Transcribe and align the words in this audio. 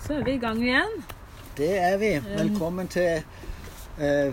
Så 0.00 0.14
er 0.14 0.24
vi 0.24 0.32
i 0.32 0.38
gang 0.38 0.62
igjen. 0.62 1.02
Det 1.56 1.78
er 1.78 1.96
vi. 1.98 2.10
Velkommen 2.28 2.88
til 2.88 3.22
eh, 4.00 4.32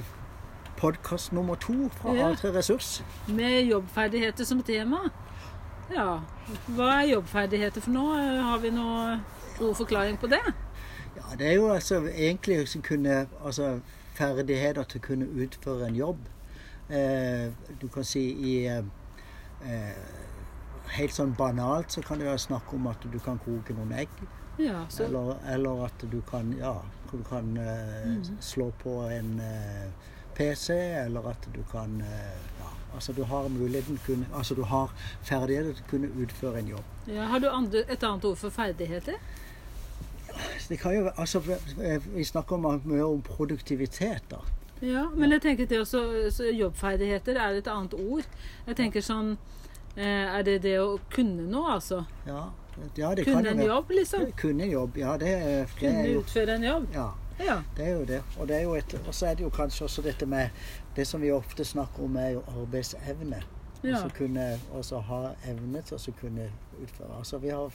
podkast 0.78 1.33
nummer 1.33 1.55
to 1.55 1.90
fra 1.90 2.13
Ja. 2.16 2.32
A3 2.33 2.54
Ressurs. 2.55 3.04
Med 3.28 3.63
jobbferdigheter 3.63 4.46
som 4.46 4.64
tema. 4.64 4.98
Ja, 5.92 6.20
hva 6.68 6.88
er 7.02 7.10
jobbferdigheter 7.12 7.82
for 7.82 7.92
noe? 7.92 8.16
Har 8.44 8.58
vi 8.64 8.72
noe 8.72 9.20
god 9.60 9.76
forklaring 9.76 10.20
på 10.20 10.28
det? 10.28 10.40
Ja, 11.15 11.35
det 11.40 11.47
er 11.47 11.53
jo 11.53 11.70
altså 11.74 12.02
egentlig 12.08 12.84
kunne 12.84 13.28
Altså 13.44 13.79
ferdigheter 14.15 14.84
til 14.84 15.02
å 15.02 15.08
kunne 15.08 15.28
utføre 15.44 15.88
en 15.88 15.96
jobb. 15.96 16.18
Eh, 16.90 17.52
du 17.81 17.88
kan 17.88 18.04
si 18.04 18.23
i 18.31 18.66
eh, 18.66 18.84
eh, 19.68 19.99
Helt 20.95 21.12
sånn 21.12 21.36
banalt 21.36 21.91
så 21.91 22.02
kan 22.02 22.20
det 22.20 22.27
være 22.30 22.40
snakk 22.40 22.73
om 22.73 22.88
at 22.88 23.04
du 23.12 23.20
kan 23.20 23.40
koke 23.44 23.73
noen 23.76 23.91
egg. 23.91 24.09
Ja, 24.58 24.85
så 24.89 25.03
Eller, 25.03 25.35
eller 25.53 25.85
at 25.85 26.05
du 26.12 26.21
kan, 26.21 26.54
ja, 26.59 26.76
du 27.12 27.23
kan 27.23 27.54
mm. 27.58 28.23
slå 28.41 28.72
på 28.84 29.02
en 29.13 29.40
eh, 29.40 29.90
PC, 30.38 30.73
eller 31.05 31.30
at 31.30 31.49
du 31.55 31.63
kan 31.72 32.02
eh, 32.02 32.38
ja, 32.59 32.72
Altså 32.96 33.13
du 33.13 33.23
har 33.23 33.48
muligheten 33.48 33.99
kunne, 34.05 34.26
altså 34.34 34.55
du 34.55 34.63
har 34.63 34.94
ferdigheter 35.22 35.73
til 35.73 35.84
å 35.84 35.90
kunne 35.90 36.08
utføre 36.23 36.59
en 36.59 36.68
jobb. 36.68 36.84
ja, 37.08 37.27
Har 37.30 37.40
du 37.40 37.49
andre, 37.49 37.84
et 37.90 38.04
annet 38.04 38.26
ord 38.26 38.38
for 38.38 38.49
ferdigheter? 38.49 39.20
Det 40.70 40.80
kan 40.80 40.96
jo, 40.96 41.10
altså, 41.18 41.41
vi 42.16 42.24
snakker 42.24 42.58
mye 42.58 43.05
om 43.05 43.21
produktivitet, 43.21 44.24
da. 44.32 44.41
Ja, 44.82 45.08
men 45.16 45.32
jeg 45.32 45.41
tenker 45.41 45.66
det 45.66 45.80
også, 45.80 46.02
jobbferdigheter 46.54 47.40
er 47.41 47.58
et 47.58 47.68
annet 47.68 47.94
ord. 47.94 48.26
Jeg 48.68 48.77
tenker 48.77 49.02
sånn 49.02 49.32
eh, 49.96 50.26
Er 50.38 50.44
det 50.46 50.60
det 50.68 50.76
å 50.80 50.99
kunne 51.13 51.48
noe, 51.49 51.77
altså? 51.80 52.04
Ja, 52.27 52.52
ja 52.98 53.13
det 53.16 53.26
Kunne 53.26 53.49
en 53.49 53.62
jobb, 53.66 53.90
liksom? 53.90 54.31
Kunne 54.38 54.63
en 54.63 54.70
jobb, 54.72 54.98
ja. 54.98 55.18
Det, 55.18 55.27
det 55.45 55.68
Kunne 55.80 56.04
er 56.04 56.12
jo 56.13 56.20
utføre 56.20 56.55
en 56.55 56.63
jobb? 56.63 56.88
ja, 56.94 57.08
Ja. 57.40 57.62
det 57.77 57.85
er 57.88 57.91
jo 57.94 58.05
det. 58.05 58.22
Og, 58.40 58.48
det 58.48 58.55
er 58.57 58.62
jo 58.62 58.74
et, 58.76 58.93
og 59.07 59.13
så 59.15 59.26
er 59.27 59.34
det 59.35 59.43
jo 59.43 59.49
kanskje 59.49 59.84
også 59.85 60.02
dette 60.02 60.26
med 60.26 60.49
Det 60.96 61.07
som 61.07 61.21
vi 61.21 61.32
ofte 61.32 61.65
snakker 61.65 62.04
om, 62.04 62.15
er 62.18 62.29
jo 62.29 62.43
arbeidsevne. 62.62 63.43
Ja. 63.84 63.98
så 64.02 64.09
kunne 64.17 64.59
også 64.73 64.99
ha 64.99 65.19
evne 65.45 65.81
til 65.85 65.95
å 65.95 65.99
så 65.99 66.11
kunne 66.21 66.47
utføre. 66.83 67.17
Altså 67.19 67.37
vi 67.37 67.47
har, 67.49 67.69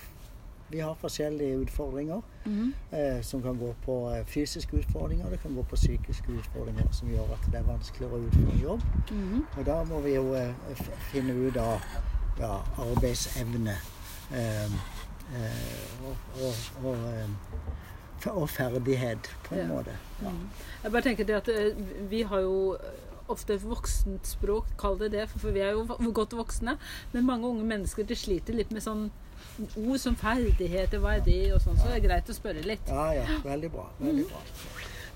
vi 0.70 0.78
har 0.78 0.94
forskjellige 1.00 1.58
utfordringer 1.58 2.20
Mhm. 2.44 2.72
eh, 2.92 3.22
som 3.22 3.42
kan 3.42 3.58
gå 3.58 3.74
på 3.84 4.10
eh, 4.10 4.24
fysiske 4.26 4.76
utfordringer, 4.76 5.30
det 5.30 5.40
kan 5.42 5.54
gå 5.54 5.62
på 5.62 5.76
psykiske 5.76 6.32
utfordringer 6.32 6.88
som 6.92 7.08
gjør 7.08 7.32
at 7.32 7.46
det 7.52 7.58
er 7.60 7.62
vanskeligere 7.62 8.14
å 8.18 8.26
utføre 8.26 8.58
jobb. 8.62 8.80
Mhm. 9.10 9.44
Og 9.58 9.66
da 9.66 9.84
må 9.84 10.00
vi 10.00 10.14
jo 10.14 10.34
eh, 10.34 10.52
finne 11.12 11.32
ut 11.48 11.56
av 11.56 11.80
ja, 12.40 12.58
arbeidsevne 12.78 13.76
og, 16.02 16.16
og, 16.42 16.84
og, 16.84 17.06
eh, 17.12 18.30
og 18.32 18.48
ferdighet, 18.50 19.30
på 19.44 19.54
en 19.54 19.60
Ja. 19.60 19.66
måte. 19.66 19.96
Ja. 20.22 20.28
Mm. 20.30 20.48
Jeg 20.82 20.92
bare 20.92 21.02
tenker 21.02 21.24
det 21.24 21.34
at 21.40 21.48
eh, 21.48 21.74
vi 22.10 22.22
har 22.22 22.40
jo 22.44 22.76
ofte 23.28 23.54
et 23.54 23.64
voksent 23.64 24.26
språk, 24.26 24.66
kall 24.78 24.98
det 24.98 25.12
det, 25.12 25.28
for 25.30 25.50
vi 25.54 25.60
er 25.64 25.72
jo 25.72 25.84
godt 26.12 26.32
voksne. 26.36 26.76
Men 27.12 27.26
mange 27.26 27.48
unge 27.48 27.64
mennesker 27.64 28.04
de 28.04 28.14
sliter 28.18 28.54
litt 28.54 28.70
med 28.72 28.82
sånn 28.84 29.10
ord 29.76 29.98
som 29.98 30.16
ferdigheter, 30.16 30.98
hva 31.02 31.16
er 31.16 31.24
det, 31.26 31.52
og 31.54 31.60
sånn. 31.64 31.78
Så 31.78 31.88
det 31.90 31.96
er 32.00 32.08
greit 32.08 32.28
å 32.30 32.36
spørre 32.36 32.62
litt. 32.66 32.88
Ja, 32.88 33.08
ja. 33.16 33.24
Veldig 33.52 33.70
bra. 33.72 33.86
Veldig 34.00 34.26
bra. 34.30 34.42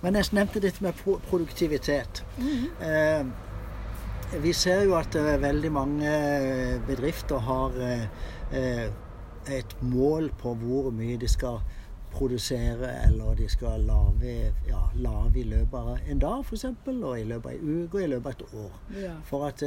Men 0.02 0.14
jeg 0.18 0.32
nevnte 0.36 0.60
dette 0.60 0.82
med 0.84 0.94
pro 0.98 1.18
produktivitet. 1.30 2.22
Eh, 2.84 3.24
vi 4.42 4.52
ser 4.52 4.82
jo 4.84 4.96
at 4.98 5.14
eh, 5.16 5.36
veldig 5.40 5.70
mange 5.72 6.10
bedrifter 6.86 7.38
har 7.46 7.76
eh, 7.80 8.02
eh, 8.52 8.88
et 9.52 9.76
mål 9.82 10.30
på 10.40 10.54
hvor 10.60 10.90
mye 10.94 11.16
de 11.20 11.28
skal 11.28 11.60
produsere, 12.12 12.88
eller 13.06 13.34
de 13.34 13.48
skal 13.48 13.80
lage, 13.84 14.52
ja, 14.68 14.80
lage 14.94 15.40
i 15.40 15.42
løpet 15.50 15.74
av 15.78 15.98
en 16.08 16.18
dag 16.22 16.44
f.eks., 16.44 16.64
og 16.86 17.18
i 17.20 17.24
løpet 17.28 17.50
av 17.50 17.52
en 17.58 17.84
uke 17.84 17.98
og 17.98 18.02
i 18.02 18.06
løpet 18.14 18.26
av 18.26 18.32
et 18.32 18.54
år. 18.64 18.78
Ja. 19.02 19.14
For 19.28 19.46
at, 19.48 19.62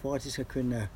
for 0.00 0.16
at 0.16 0.24
de 0.24 0.32
skal 0.32 0.48
kunne 0.48 0.86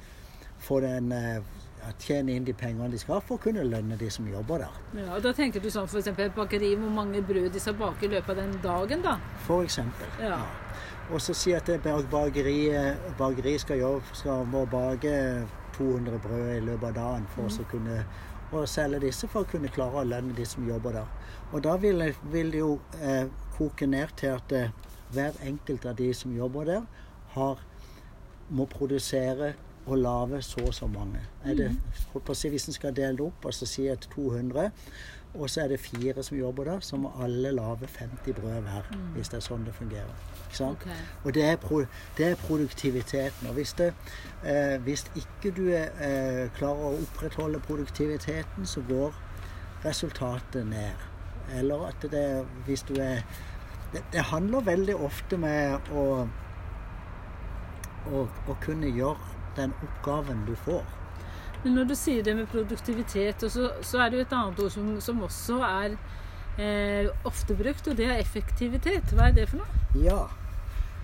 få 0.65 0.79
den 0.81 1.13
eh, 1.13 1.43
ja, 1.83 1.91
tjene 2.01 2.33
inn 2.39 2.47
de 2.47 2.55
pengene 2.57 2.89
de 2.95 2.99
skal 3.03 3.21
for 3.21 3.37
å 3.37 3.43
kunne 3.45 3.67
lønne 3.69 3.99
de 4.01 4.09
som 4.11 4.29
jobber 4.31 4.65
der. 4.65 4.79
Ja, 5.03 5.11
og 5.19 5.27
da 5.27 5.35
tenker 5.37 5.61
du 5.61 5.69
sånn 5.73 5.91
f.eks. 5.91 6.09
et 6.15 6.37
bakeri, 6.39 6.73
hvor 6.81 6.95
mange 6.95 7.21
brød 7.27 7.51
de 7.53 7.61
skal 7.61 7.77
bake 7.77 8.07
i 8.09 8.13
løpet 8.15 8.33
av 8.33 8.41
den 8.41 8.55
dagen, 8.65 9.05
da. 9.05 9.19
For 9.49 9.67
eksempel. 9.67 10.09
Ja. 10.25 10.41
Og 11.13 11.21
så 11.21 11.35
si 11.37 11.53
at 11.53 11.67
det 11.69 11.83
bak- 11.85 12.09
bakeri, 12.09 12.71
bakeri 13.19 13.59
skal, 13.61 13.83
jobbe, 13.83 14.17
skal 14.17 14.47
må 14.49 14.65
bake 14.73 15.13
200 15.77 16.23
brød 16.23 16.55
i 16.57 16.63
løpet 16.65 16.89
av 16.91 16.97
dagen 16.99 17.29
for 17.35 17.51
å 17.51 17.69
kunne 17.71 18.05
og 18.55 18.69
selge 18.71 19.01
disse 19.03 19.29
for 19.31 19.43
å 19.43 19.51
kunne 19.51 19.71
klare 19.73 20.03
å 20.03 20.07
lønne 20.07 20.35
de 20.37 20.45
som 20.47 20.67
jobber 20.69 20.99
der. 20.99 21.13
Og 21.53 21.63
da 21.65 21.75
vil, 21.81 22.05
vil 22.31 22.53
det 22.55 22.61
jo 22.61 22.77
eh, 23.01 23.27
koke 23.57 23.89
ned 23.91 24.15
til 24.21 24.35
at 24.37 24.55
eh, 24.55 24.73
hver 25.15 25.39
enkelt 25.43 25.87
av 25.91 25.97
de 25.99 26.11
som 26.15 26.35
jobber 26.35 26.69
der, 26.69 26.85
har, 27.35 27.63
må 28.55 28.67
produsere 28.71 29.55
og 29.85 29.99
lage 29.99 30.41
så 30.43 30.63
og 30.65 30.75
så 30.75 30.87
mange. 30.89 31.21
Er 31.45 31.59
det, 31.59 31.69
å 32.15 32.37
si, 32.37 32.49
hvis 32.53 32.69
en 32.71 32.77
skal 32.77 32.95
dele 32.97 33.19
det 33.19 33.27
opp, 33.27 33.45
og 33.45 33.55
så 33.55 33.69
si 33.69 33.89
at 33.91 34.07
200, 34.15 34.71
og 35.35 35.51
så 35.51 35.65
er 35.65 35.69
det 35.69 35.81
fire 35.81 36.23
som 36.23 36.37
jobber 36.39 36.65
der, 36.65 36.81
så 36.81 36.97
må 36.97 37.13
alle 37.23 37.51
lage 37.53 37.87
50 37.87 38.35
brød 38.35 38.61
hver. 38.61 38.87
Hvis 39.15 39.29
det 39.29 39.41
er 39.41 39.45
sånn 39.47 39.65
det 39.67 39.75
fungerer. 39.75 40.13
Ikke 40.45 40.57
sant? 40.57 40.85
Ok. 40.85 41.25
Og 41.25 41.35
det 41.35 41.45
er, 41.45 41.57
pro, 41.57 41.81
det 42.19 42.27
er 42.27 42.37
produktiviteten. 42.47 43.49
Og 43.49 43.55
hvis, 43.59 43.73
det, 43.73 43.95
eh, 44.45 44.77
hvis 44.87 45.05
ikke 45.19 45.51
du 45.57 45.65
er, 45.69 45.91
eh, 45.99 46.45
klarer 46.59 46.87
å 46.87 46.93
opprettholde 47.03 47.61
produktiviteten, 47.67 48.67
så 48.67 48.85
går 48.89 49.17
resultatet 49.85 50.67
ned. 50.67 51.11
Eller 51.59 51.89
at 51.89 52.07
det 52.11 52.47
Hvis 52.67 52.83
du 52.83 52.95
er 52.95 53.21
Det, 53.93 54.03
det 54.13 54.21
handler 54.21 54.61
veldig 54.61 54.95
ofte 54.97 55.37
med 55.39 55.91
å, 55.93 56.27
å, 58.11 58.23
å 58.49 58.57
kunne 58.61 58.89
gjøre 58.91 59.35
den 59.57 59.75
oppgaven 59.87 60.41
du 60.49 60.55
får. 60.57 60.83
Men 61.65 61.75
når 61.79 61.85
du 61.89 61.95
sier 61.97 62.23
det 62.23 62.37
med 62.37 62.47
produktivitet, 62.53 63.45
så, 63.53 63.71
så 63.83 63.99
er 64.05 64.11
det 64.13 64.19
jo 64.19 64.25
et 64.27 64.33
annet 64.37 64.59
ord 64.61 64.71
som, 64.71 65.01
som 65.01 65.23
også 65.25 65.59
er 65.65 65.95
eh, 66.59 67.09
ofte 67.25 67.57
brukt, 67.57 67.89
og 67.89 67.97
det 67.97 68.07
er 68.07 68.19
effektivitet. 68.21 69.15
Hva 69.17 69.31
er 69.31 69.37
det 69.39 69.49
for 69.49 69.63
noe? 69.63 69.85
Ja. 70.05 70.19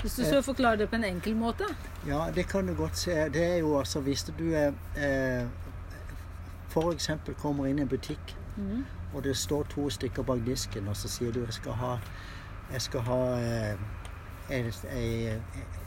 Hvis 0.03 0.15
du 0.17 0.25
så 0.25 0.41
forklarer 0.43 0.77
det 0.81 0.89
på 0.89 0.97
en 0.97 1.05
enkel 1.05 1.35
måte. 1.37 1.65
Ja, 2.09 2.27
det 2.35 2.47
kan 2.49 2.67
du 2.69 2.75
godt 2.75 2.97
se. 2.97 3.13
Det 3.33 3.43
er 3.45 3.57
jo 3.61 3.75
altså 3.79 4.01
hvis 4.01 4.23
du 4.39 4.47
er 4.57 4.73
eh, 4.97 5.49
f.eks. 6.73 7.11
kommer 7.43 7.67
inn 7.69 7.79
i 7.79 7.83
en 7.83 7.89
butikk, 7.89 8.37
Mhm. 8.57 8.85
og 9.15 9.25
det 9.25 9.37
står 9.37 9.63
to 9.71 9.89
stykker 9.91 10.23
bak 10.23 10.41
disken, 10.47 10.89
og 10.89 10.97
så 10.97 11.09
sier 11.09 11.33
du 11.33 11.41
jeg 11.45 11.53
skal 11.53 11.73
ha, 11.73 11.97
jeg 12.73 12.83
skal 12.83 13.01
ha 13.01 13.19
eh, 13.41 13.77
en, 14.51 14.73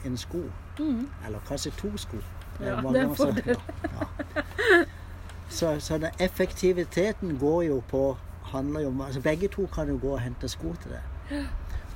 en, 0.04 0.16
sko. 0.16 0.42
Mhm. 0.78 1.08
Eller 1.26 1.38
kanskje 1.48 1.70
to 1.78 1.96
sko. 1.96 2.16
Ja, 2.60 2.80
mange 2.80 2.98
det 2.98 3.04
er 3.04 3.10
en 3.10 3.16
så- 3.16 3.24
fordel. 3.24 3.56
Ja. 3.84 4.82
Så, 5.48 5.80
så 5.80 5.98
den 5.98 6.10
effektiviteten 6.20 7.38
går 7.38 7.62
jo 7.62 7.82
på 7.88 8.16
handler 8.44 8.80
jo 8.80 8.88
om, 8.88 9.00
altså 9.00 9.20
Begge 9.20 9.48
to 9.48 9.66
kan 9.74 9.88
jo 9.88 9.98
gå 10.02 10.08
og 10.08 10.20
hente 10.20 10.48
sko 10.48 10.74
til 10.82 10.90
deg. 10.90 11.44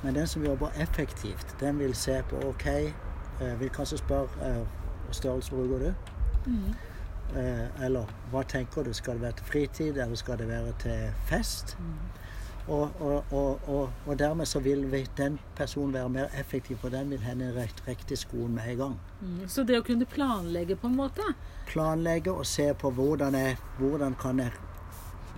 Men 0.03 0.15
den 0.15 0.27
som 0.27 0.43
jobber 0.45 0.67
effektivt, 0.79 1.55
den 1.59 1.79
vil 1.79 1.95
se 1.95 2.23
på 2.29 2.35
OK, 2.49 2.65
eh, 2.65 3.59
vil 3.59 3.69
kanskje 3.69 3.97
spørre 3.97 4.27
eh, 4.41 4.55
hva 5.05 5.13
størrelse 5.13 5.51
bruker 5.51 5.79
du? 5.79 5.93
Mm. 6.45 6.75
Eh, 7.35 7.85
eller 7.85 8.05
hva 8.31 8.43
tenker 8.47 8.83
du? 8.83 8.93
Skal 8.93 9.13
det 9.13 9.21
være 9.21 9.31
til 9.31 9.45
fritid, 9.45 9.97
eller 9.97 10.15
skal 10.15 10.37
det 10.37 10.47
være 10.47 10.73
til 10.79 11.11
fest? 11.25 11.77
Og, 11.79 11.85
og, 12.69 13.01
og, 13.31 13.67
og, 13.67 13.89
og 14.05 14.19
dermed 14.19 14.45
så 14.45 14.59
vil 14.59 14.85
den 15.17 15.39
personen 15.57 15.93
være 15.93 16.09
mer 16.09 16.27
effektiv, 16.39 16.77
for 16.77 16.89
den 16.93 17.09
vil 17.09 17.19
hende 17.25 17.51
riktig 17.87 18.17
skoen 18.17 18.53
med 18.55 18.67
en 18.71 18.77
gang. 18.77 18.95
Mm, 19.21 19.47
Så 19.47 19.63
det 19.63 19.79
å 19.79 19.83
kunne 19.87 20.05
planlegge 20.05 20.75
på 20.79 20.87
en 20.87 20.95
måte 20.99 21.25
Planlegge 21.69 22.31
og 22.31 22.45
se 22.45 22.71
på 22.73 22.91
hvordan, 22.91 23.35
jeg, 23.35 23.57
hvordan 23.79 24.15
kan 24.21 24.39
jeg 24.39 24.51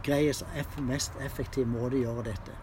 greie 0.03 0.33
så 0.33 0.45
mest 0.81 1.11
effektiv 1.21 1.67
måte 1.69 1.99
å 1.99 2.01
gjøre 2.01 2.23
dette. 2.25 2.53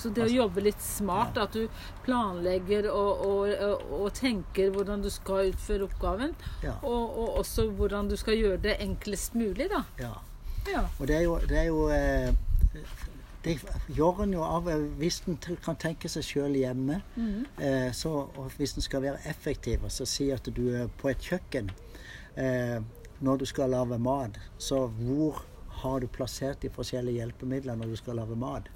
Så 0.00 0.08
det 0.16 0.22
å 0.24 0.30
jobbe 0.32 0.62
litt 0.64 0.80
smart, 0.80 1.36
at 1.36 1.52
du 1.52 1.66
planlegger 2.06 2.88
og, 2.88 3.26
og, 3.26 3.82
og 3.98 4.06
tenker 4.16 4.70
hvordan 4.72 5.02
du 5.04 5.10
skal 5.12 5.50
utføre 5.52 5.84
oppgaven, 5.84 6.32
Ja. 6.64 6.78
og, 6.82 7.18
og 7.18 7.38
også 7.42 7.66
hvordan 7.76 8.08
du 8.08 8.16
skal 8.16 8.38
gjøre 8.40 8.62
det 8.70 8.78
enklest 8.80 9.34
mulig, 9.36 9.68
da. 9.74 9.84
ja. 10.00 10.14
Ja. 10.68 10.82
Og 11.00 11.06
det 11.08 11.14
er 11.16 11.22
jo, 11.24 11.36
det 11.48 11.56
er 11.58 11.68
jo 11.70 11.84
eh, 11.88 12.32
Det 13.44 13.54
gjør 13.94 14.24
en 14.24 14.32
jo 14.34 14.42
av 14.42 14.66
Hvis 14.98 15.20
en 15.30 15.38
kan 15.64 15.78
tenke 15.78 16.10
seg 16.10 16.26
sjøl 16.26 16.56
hjemme, 16.58 17.00
mm. 17.16 17.44
eh, 17.62 17.90
så, 17.94 18.14
og 18.34 18.50
hvis 18.58 18.74
en 18.76 18.84
skal 18.84 19.04
være 19.04 19.22
effektiv, 19.30 19.86
så 19.94 20.06
si 20.08 20.30
at 20.34 20.48
du 20.56 20.64
er 20.74 20.90
på 21.00 21.12
et 21.12 21.22
kjøkken 21.22 21.70
eh, 22.36 22.80
når 23.20 23.38
du 23.38 23.46
skal 23.50 23.70
lage 23.70 23.98
mat, 23.98 24.38
så 24.58 24.86
hvor 24.98 25.44
har 25.78 26.00
du 26.00 26.08
plassert 26.10 26.62
de 26.62 26.70
forskjellige 26.74 27.22
hjelpemidlene 27.22 27.78
når 27.82 27.92
du 27.92 27.98
skal 28.00 28.18
lage 28.18 28.36
mat? 28.38 28.66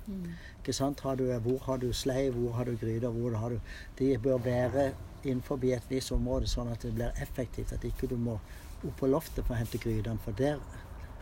Ikke 0.61 0.75
sant? 0.77 1.01
Har 1.01 1.19
du, 1.19 1.25
hvor 1.43 1.59
har 1.67 1.81
du 1.83 1.93
slei, 1.93 2.29
hvor 2.31 2.55
har 2.59 2.65
du 2.71 2.77
gryter, 2.79 3.09
hvor 3.11 3.35
har 3.39 3.57
du 3.57 3.61
De 3.99 4.19
bør 4.19 4.39
være 4.39 4.93
innenfor 5.25 5.59
et 5.65 5.91
visst 5.91 6.13
område, 6.13 6.47
sånn 6.47 6.71
at 6.73 6.83
det 6.83 6.95
blir 6.95 7.23
effektivt. 7.23 7.73
At 7.73 7.85
ikke 7.85 8.07
du 8.11 8.17
må 8.17 8.39
opp 8.83 8.97
på 8.99 9.07
loftet 9.07 9.47
for 9.47 9.55
å 9.55 9.59
hente 9.59 9.79
grytene, 9.79 10.19
for 10.23 10.33
der 10.33 10.59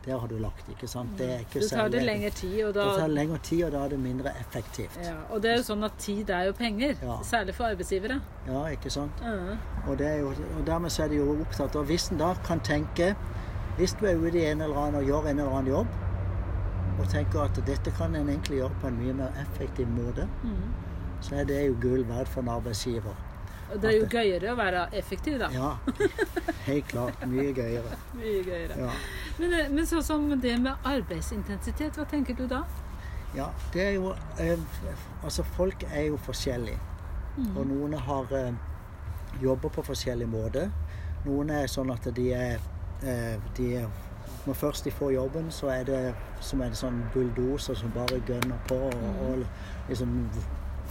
Der 0.07 0.19
har 0.19 0.27
du 0.29 0.39
lagt, 0.41 0.69
ikke 0.73 0.89
sant. 0.89 1.11
Det 1.19 1.27
er 1.31 1.39
ikke 1.45 1.61
Så 1.63 1.77
tar 1.77 1.89
det 1.93 2.03
lengre 2.03 2.31
tid, 2.31 2.65
og 2.65 2.75
da 2.75 2.85
Det 2.89 3.01
tar 3.03 3.09
lengre 3.13 3.39
tid, 3.39 3.65
og 3.65 3.73
da 3.73 3.83
er 3.85 3.89
det 3.89 3.99
mindre 4.01 4.31
effektivt. 4.41 4.97
ja, 5.05 5.15
Og 5.31 5.43
det 5.43 5.51
er 5.51 5.57
jo 5.59 5.63
sånn 5.63 5.85
at 5.85 5.99
tid 5.99 6.31
er 6.31 6.45
jo 6.49 6.53
penger. 6.53 6.95
Ja. 7.03 7.19
Særlig 7.23 7.55
for 7.55 7.65
arbeidsgivere. 7.65 8.21
Ja, 8.47 8.63
ikke 8.73 8.91
sant. 8.91 9.13
Ja. 9.23 9.57
Og, 9.87 9.99
det 9.99 10.07
er 10.07 10.17
jo, 10.23 10.29
og 10.59 10.65
dermed 10.67 10.91
så 10.91 11.05
er 11.05 11.09
de 11.09 11.17
jo 11.21 11.37
opptatt 11.41 11.77
av 11.77 11.85
Hvis 11.87 12.11
en 12.13 12.19
da 12.19 12.35
kan 12.45 12.61
tenke 12.61 13.15
Hvis 13.77 13.93
du 14.01 14.07
er 14.07 14.17
ute 14.17 14.39
i 14.41 14.47
en 14.51 14.61
eller 14.63 14.77
annen 14.77 14.95
og 15.03 15.05
gjør 15.09 15.29
en 15.31 15.39
eller 15.39 15.51
annen 15.59 15.73
jobb, 15.73 15.87
og 17.01 17.09
tenker 17.09 17.41
at 17.45 17.61
dette 17.67 17.91
kan 17.97 18.15
en 18.17 18.29
egentlig 18.29 18.59
gjøre 18.59 18.75
på 18.81 18.87
en 18.89 18.97
mye 19.01 19.13
mer 19.15 19.31
effektiv 19.41 19.87
måte, 19.89 20.27
Mm. 20.43 20.73
så 21.21 21.35
er 21.41 21.45
det 21.45 21.67
jo 21.67 21.77
gull 21.81 22.05
verdt 22.05 22.29
for 22.29 22.41
en 22.41 22.49
arbeidsgiver. 22.49 23.15
Og 23.73 23.81
det 23.81 23.91
er 23.95 23.99
jo 24.01 24.07
gøyere 24.11 24.53
å 24.53 24.57
være 24.57 24.89
effektiv, 24.99 25.39
da. 25.39 25.49
Ja, 25.55 25.77
helt 26.67 26.89
klart. 26.89 27.27
Mye 27.27 27.53
gøyere. 27.55 27.97
Mye 28.19 28.43
gøyere. 28.45 28.77
Ja. 28.77 28.91
Men, 29.41 29.55
eh, 29.55 29.69
men 29.73 29.87
sånn 29.89 30.05
som 30.05 30.29
det 30.41 30.57
med 30.61 30.87
arbeidsintensitet, 30.87 31.97
hva 31.97 32.05
tenker 32.09 32.37
du 32.37 32.45
da? 32.51 32.65
Ja, 33.33 33.47
det 33.73 33.85
er 33.85 33.93
jo 33.95 34.13
eh, 34.43 34.59
Altså, 35.25 35.45
folk 35.57 35.85
er 35.89 36.11
jo 36.11 36.19
forskjellige. 36.27 36.81
Og 37.55 37.63
noen 37.71 37.95
har 37.95 38.33
eh, 38.37 38.53
jobber 39.41 39.73
på 39.73 39.85
forskjellig 39.87 40.29
måte. 40.29 40.67
Noen 41.25 41.53
er 41.55 41.71
sånn 41.71 41.93
at 41.93 42.09
de 42.17 42.31
er, 42.35 42.63
de 43.57 43.67
er 43.77 43.89
Når 44.47 44.57
først 44.57 44.85
de 44.85 44.91
får 44.91 45.13
jobben, 45.13 45.51
så 45.53 45.69
er 45.69 45.85
det 45.85 46.01
som 46.41 46.63
en 46.65 46.75
sånn 46.75 47.03
bulldoser 47.13 47.77
som 47.77 47.93
bare 47.93 48.23
gønner 48.29 48.57
på 48.69 48.79
og, 48.89 49.19
og 49.27 49.43
liksom 49.89 50.15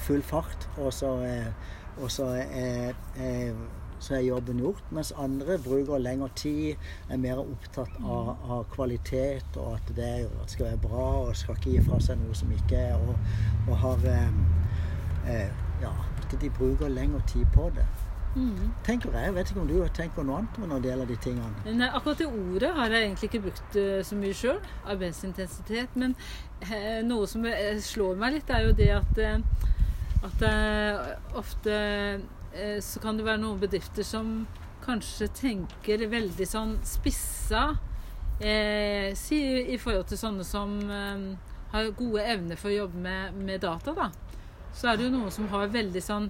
full 0.06 0.22
fart. 0.22 0.68
Og 0.78 0.94
så, 0.94 1.10
og 1.98 2.12
så 2.14 2.28
er, 2.38 2.94
er, 3.18 3.58
så 4.00 4.16
er 4.16 4.26
jobben 4.28 4.60
gjort. 4.64 4.84
Mens 4.96 5.12
andre 5.18 5.58
bruker 5.64 6.02
lengre 6.02 6.30
tid, 6.36 6.90
er 7.10 7.18
mer 7.22 7.42
opptatt 7.44 7.96
av, 8.04 8.36
av 8.50 8.66
kvalitet 8.74 9.58
og 9.58 9.76
at 9.76 9.96
det, 9.96 10.12
at 10.26 10.44
det 10.44 10.52
skal 10.56 10.70
være 10.72 10.84
bra 10.88 11.08
og 11.24 11.36
skal 11.38 11.58
ikke 11.60 11.76
gi 11.76 11.88
fra 11.88 12.00
seg 12.04 12.22
noe 12.22 12.38
som 12.38 12.52
ikke 12.56 12.84
er. 12.90 13.00
Og, 13.00 13.16
og 13.68 13.82
har 13.86 14.06
eh, 14.14 14.30
eh, 15.28 15.66
Ja, 15.80 15.94
at 16.20 16.34
de 16.42 16.50
bruker 16.52 16.90
lengre 16.92 17.22
tid 17.28 17.46
på 17.56 17.70
det. 17.76 17.86
Mm. 18.36 18.72
Tenker 18.86 19.14
jeg. 19.16 19.26
Jeg 19.26 19.36
vet 19.36 19.52
ikke 19.52 19.62
om 19.62 19.70
du 19.70 19.78
tenker 19.96 20.26
noe 20.28 20.42
annet 20.42 20.58
når 20.62 20.82
det 20.84 20.90
gjelder 20.92 21.10
de 21.10 21.16
tingene. 21.24 21.62
Eh, 21.66 21.96
akkurat 21.96 22.20
det 22.20 22.28
ordet 22.28 22.74
har 22.76 22.94
jeg 22.94 23.06
egentlig 23.06 23.30
ikke 23.30 23.42
brukt 23.48 23.78
eh, 23.80 24.02
så 24.06 24.18
mye 24.20 24.36
sjøl. 24.38 24.60
Arbeidsintensitet. 24.94 25.96
Men 25.96 26.16
eh, 26.68 27.00
noe 27.08 27.30
som 27.32 27.48
eh, 27.50 27.80
slår 27.82 28.20
meg 28.20 28.38
litt, 28.38 28.52
er 28.54 28.68
jo 28.68 28.76
det 28.78 28.90
at, 29.00 29.24
at 30.28 30.46
eh, 30.52 31.16
ofte 31.40 31.80
så 32.82 33.02
kan 33.04 33.18
det 33.18 33.26
være 33.28 33.42
noen 33.44 33.60
bedrifter 33.62 34.06
som 34.08 34.48
kanskje 34.86 35.28
tenker 35.36 36.08
veldig 36.10 36.48
sånn 36.48 36.78
spissa 36.88 37.76
eh, 38.42 39.12
Si 39.18 39.40
i 39.74 39.78
forhold 39.82 40.10
til 40.10 40.22
sånne 40.22 40.46
som 40.48 40.78
eh, 40.90 41.26
har 41.74 41.92
gode 41.98 42.26
evner 42.26 42.60
for 42.60 42.72
å 42.72 42.78
jobbe 42.84 43.04
med, 43.04 43.38
med 43.38 43.62
data, 43.66 43.94
da. 43.94 44.10
Så 44.74 44.90
er 44.90 44.98
det 44.98 45.08
jo 45.08 45.14
noen 45.14 45.34
som 45.34 45.50
har 45.52 45.72
veldig 45.74 46.02
sånn 46.04 46.30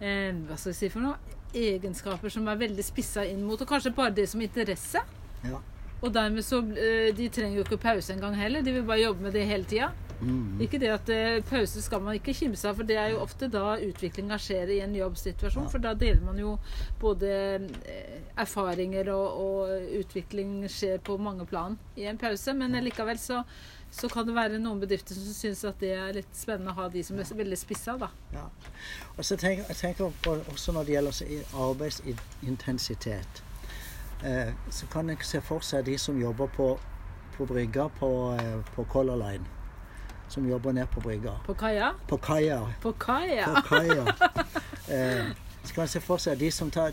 eh, 0.00 0.32
Hva 0.48 0.56
skal 0.56 0.72
jeg 0.72 0.80
si 0.80 0.92
for 0.92 1.04
noe? 1.04 1.38
Egenskaper 1.52 2.32
som 2.32 2.48
er 2.48 2.60
veldig 2.62 2.84
spissa 2.86 3.26
inn 3.28 3.42
mot, 3.44 3.60
og 3.60 3.68
kanskje 3.68 3.92
bare 3.94 4.14
det 4.16 4.24
som 4.30 4.40
interesse. 4.40 5.02
Ja. 5.44 5.58
Og 6.02 6.14
dermed 6.14 6.42
så 6.46 6.62
eh, 6.72 7.10
De 7.14 7.28
trenger 7.30 7.60
jo 7.60 7.66
ikke 7.66 7.82
pause 7.82 8.14
engang 8.14 8.34
heller. 8.38 8.64
De 8.64 8.72
vil 8.74 8.86
bare 8.88 9.04
jobbe 9.04 9.28
med 9.28 9.36
det 9.36 9.44
hele 9.46 9.68
tida. 9.68 9.92
Mm. 10.22 10.60
Ikke 10.62 10.78
det 10.78 10.90
at 10.94 11.08
eh, 11.10 11.40
pause 11.42 11.82
skal 11.82 12.02
man 12.04 12.14
ikke 12.14 12.34
kimse 12.36 12.68
av, 12.68 12.76
for 12.78 12.86
det 12.86 12.96
er 13.00 13.10
jo 13.10 13.22
ofte 13.24 13.48
da 13.50 13.74
utviklinga 13.82 14.38
skjer 14.38 14.70
i 14.70 14.78
en 14.84 14.94
jobbsituasjon. 14.94 15.68
For 15.72 15.82
da 15.82 15.96
deler 15.98 16.22
man 16.22 16.38
jo 16.38 16.54
både 17.02 17.30
eh, 17.58 18.18
erfaringer 18.38 19.10
og, 19.14 19.40
og 19.42 19.94
utvikling 20.02 20.60
skjer 20.70 21.02
på 21.02 21.18
mange 21.18 21.46
plan 21.50 21.74
i 21.98 22.06
en 22.06 22.20
pause. 22.20 22.54
Men 22.54 22.78
likevel 22.84 23.18
så, 23.18 23.40
så 23.90 24.08
kan 24.12 24.28
det 24.28 24.36
være 24.36 24.60
noen 24.62 24.80
bedrifter 24.82 25.18
som 25.18 25.34
syns 25.34 25.64
at 25.68 25.82
det 25.82 25.90
er 25.96 26.14
litt 26.20 26.36
spennende 26.38 26.70
å 26.70 26.78
ha 26.78 26.86
de 26.92 27.02
som 27.06 27.18
er 27.18 27.32
veldig 27.42 27.58
spissa, 27.58 27.96
da. 27.98 28.10
Ja. 28.36 28.46
Og 29.16 29.24
så 29.26 29.36
tenker 29.40 29.66
jeg 29.66 29.80
tenker 29.80 30.14
på, 30.22 30.36
også 30.52 30.76
når 30.76 30.86
det 30.86 30.94
gjelder 30.94 31.56
arbeidsintensitet, 31.66 33.42
eh, 34.22 34.54
så 34.70 34.86
kan 34.92 35.10
en 35.10 35.26
se 35.26 35.42
for 35.42 35.66
seg 35.66 35.90
de 35.90 35.98
som 35.98 36.20
jobber 36.20 36.54
på, 36.54 36.68
på 37.34 37.48
brygga 37.50 37.88
på, 37.98 38.12
eh, 38.38 38.62
på 38.76 38.86
Color 38.94 39.18
Line. 39.24 39.58
Som 40.32 40.48
jobber 40.48 40.72
ned 40.72 40.88
på 40.88 41.00
brygga. 41.04 41.36
På 41.46 41.54
kaia? 41.54 41.92
På 42.08 42.16
kaia. 42.16 42.60
På 42.82 42.92
kaia! 42.96 44.06
Eh, 44.90 45.26
så 45.62 45.74
kan 45.74 45.80
man 45.82 45.88
se 45.88 46.00
for 46.02 46.18
seg 46.18 46.40
de 46.40 46.48
som 46.50 46.70
tar 46.70 46.90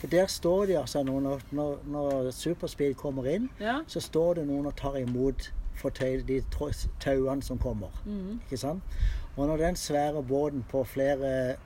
For 0.00 0.06
der 0.10 0.26
står 0.26 0.66
de 0.66 0.78
altså 0.80 1.02
nå 1.04 1.18
når, 1.20 1.42
når, 1.50 1.74
når 1.86 2.30
Superspeed 2.32 2.94
kommer 2.94 3.28
inn, 3.28 3.50
Ja. 3.60 3.80
så 3.86 4.00
står 4.00 4.34
det 4.40 4.46
noen 4.48 4.66
og 4.66 4.76
tar 4.76 4.96
imot 4.96 5.52
for 5.76 5.90
tau, 5.90 6.16
de 6.26 6.40
tauene 7.00 7.42
som 7.42 7.58
kommer. 7.58 7.92
Mm. 8.06 8.40
Ikke 8.46 8.56
sant? 8.56 8.82
Og 9.36 9.46
når 9.46 9.56
den 9.56 9.76
svære 9.76 10.22
båten 10.22 10.64
på 10.70 10.84
flere 10.84 11.56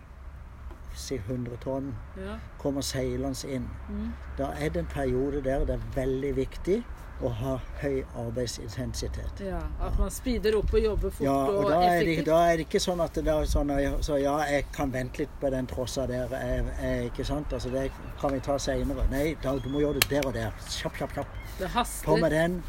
si 0.97 1.15
100 1.15 1.57
tonn 1.63 1.95
ja. 2.17 2.35
kommer 2.59 2.85
seilende 2.85 3.49
inn, 3.49 3.69
mm. 3.89 4.09
da 4.39 4.51
er 4.59 4.69
det 4.69 4.83
en 4.83 4.91
periode 4.93 5.45
der 5.45 5.65
det 5.65 5.79
er 5.79 5.87
veldig 5.95 6.37
viktig 6.37 6.83
å 7.23 7.31
ha 7.39 7.53
høy 7.81 8.03
arbeidsintensitet. 8.19 9.41
ja. 9.47 9.61
At 9.81 9.99
man 9.99 10.11
speeder 10.11 10.57
opp 10.59 10.73
og 10.75 10.83
jobber 10.83 11.11
fort 11.11 11.27
Ja, 11.27 11.35
og 11.47 11.65
og 11.65 11.71
da 11.71 11.81
er, 11.87 12.05
det, 12.05 12.27
da 12.27 12.39
er 12.51 12.57
det 12.61 12.67
ikke 12.67 12.81
sånn 12.83 13.01
at 13.05 13.15
det 13.15 13.33
er 13.33 13.49
sånn 13.51 13.73
Så 14.03 14.19
ja, 14.23 14.35
jeg 14.51 14.67
kan 14.75 14.93
vente 14.93 15.23
litt 15.23 15.35
på 15.41 15.51
den 15.55 15.67
trossa 15.71 16.07
der. 16.11 16.33
Jeg, 16.33 16.65
jeg, 16.83 17.11
ikke 17.11 17.27
sant? 17.29 17.53
Altså, 17.53 17.71
det 17.71 17.91
kan 18.21 18.33
vi 18.35 18.41
ta 18.41 18.59
seinere. 18.59 19.07
Nei, 19.11 19.37
da, 19.43 19.57
du 19.59 19.69
må 19.73 19.83
gjøre 19.85 20.01
det 20.03 20.11
der 20.11 20.27
og 20.27 20.35
der. 20.35 20.55
Kjapp, 20.69 20.97
kjapp, 20.99 21.15
kjapp. 21.19 21.37
Det 21.59 21.71
På 22.05 22.17
med 22.17 22.33
den. 22.33 22.63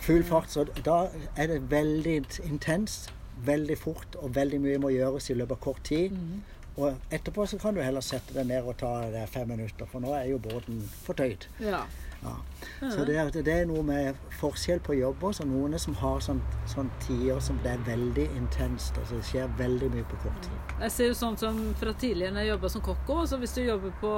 Full 0.00 0.22
fart. 0.24 0.50
Så 0.50 0.66
da 0.84 1.08
er 1.36 1.50
det 1.50 1.62
veldig 1.70 2.20
intenst, 2.46 3.10
veldig 3.44 3.78
fort, 3.78 4.14
og 4.22 4.34
veldig 4.34 4.60
mye 4.62 4.78
må 4.78 4.92
gjøres 4.94 5.30
i 5.30 5.34
løpet 5.38 5.58
av 5.58 5.64
kort 5.64 5.82
tid. 5.84 6.12
Mhm. 6.12 6.42
Og 6.78 6.94
etterpå 7.10 7.46
så 7.46 7.58
kan 7.58 7.74
du 7.74 7.80
heller 7.82 8.04
sette 8.06 8.34
deg 8.36 8.46
ned 8.46 8.62
og 8.62 8.76
ta 8.78 9.10
det 9.10 9.24
fem 9.32 9.48
minutter, 9.50 9.86
for 9.90 9.98
nå 9.98 10.12
er 10.14 10.28
jo 10.30 10.38
båten 10.38 10.84
fortøyd. 11.02 11.48
Ja. 11.58 11.80
Ja. 12.22 12.34
Så 12.80 13.04
det 13.06 13.16
er, 13.18 13.30
det 13.30 13.52
er 13.54 13.66
noe 13.68 13.82
med 13.86 14.18
forskjell 14.40 14.80
på 14.84 14.96
jobber. 14.98 15.34
Så 15.36 15.46
noen 15.48 15.78
som 15.80 15.96
har 16.00 16.22
sånn, 16.24 16.40
sånn 16.70 16.90
tider 17.04 17.40
som 17.44 17.58
det 17.64 17.74
er 17.76 17.84
veldig 17.86 18.28
intenst. 18.38 18.98
Altså 18.98 19.18
det 19.18 19.26
skjer 19.30 19.52
veldig 19.58 19.90
mye 19.94 20.06
på 20.10 20.20
kort 20.24 20.40
tid. 20.46 20.76
Jeg 20.82 20.94
ser 20.94 21.12
jo 21.12 21.18
sånn 21.18 21.38
som 21.40 21.60
fra 21.78 21.94
tidligere 21.94 22.34
når 22.34 22.46
jeg 22.46 22.52
jobba 22.54 22.72
som 22.74 22.86
kokk 22.88 23.12
òg. 23.16 23.22
Så 23.30 23.40
hvis 23.42 23.54
du 23.56 23.62
jobber 23.62 23.94
på 24.02 24.14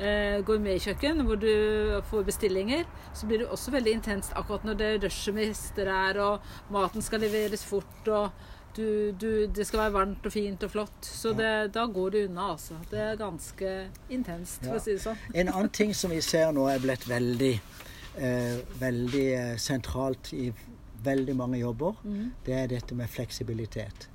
eh, 0.00 0.38
gourmetkjøkken 0.46 1.24
hvor 1.28 1.40
du 1.40 1.52
får 2.10 2.26
bestillinger, 2.28 2.86
så 3.14 3.28
blir 3.30 3.44
det 3.44 3.50
også 3.52 3.74
veldig 3.74 3.98
intenst 4.00 4.34
akkurat 4.38 4.66
når 4.66 4.80
det 4.80 4.94
rushet 5.04 5.36
mister 5.36 5.90
er, 5.90 6.20
og 6.24 6.74
maten 6.74 7.04
skal 7.04 7.22
leveres 7.24 7.64
fort, 7.66 8.08
og 8.08 8.30
du, 8.76 9.12
du, 9.12 9.46
det 9.46 9.64
skal 9.66 9.84
være 9.84 9.94
varmt 9.94 10.26
og 10.26 10.32
fint 10.32 10.62
og 10.66 10.72
flott. 10.72 11.06
Så 11.06 11.32
det, 11.36 11.72
da 11.74 11.86
går 11.90 12.10
det 12.14 12.24
unna, 12.28 12.50
altså. 12.54 12.78
Det 12.90 13.00
er 13.02 13.20
ganske 13.20 13.72
intenst, 14.12 14.64
for 14.66 14.78
å 14.78 14.82
si 14.82 14.94
det 14.96 15.04
sånn. 15.04 15.24
En 15.34 15.52
annen 15.52 15.72
ting 15.80 15.94
som 15.96 16.14
vi 16.14 16.20
ser 16.24 16.52
nå 16.56 16.66
er 16.70 16.82
blitt 16.82 17.06
veldig, 17.10 17.54
eh, 18.20 18.60
veldig 18.80 19.26
eh, 19.38 19.56
sentralt 19.60 20.32
i 20.36 20.50
veldig 21.02 21.36
mange 21.36 21.58
jobber, 21.58 21.96
mm. 22.04 22.24
det 22.44 22.56
er 22.56 22.70
dette 22.74 22.94
med 22.94 23.10
fleksibilitet. 23.10 24.08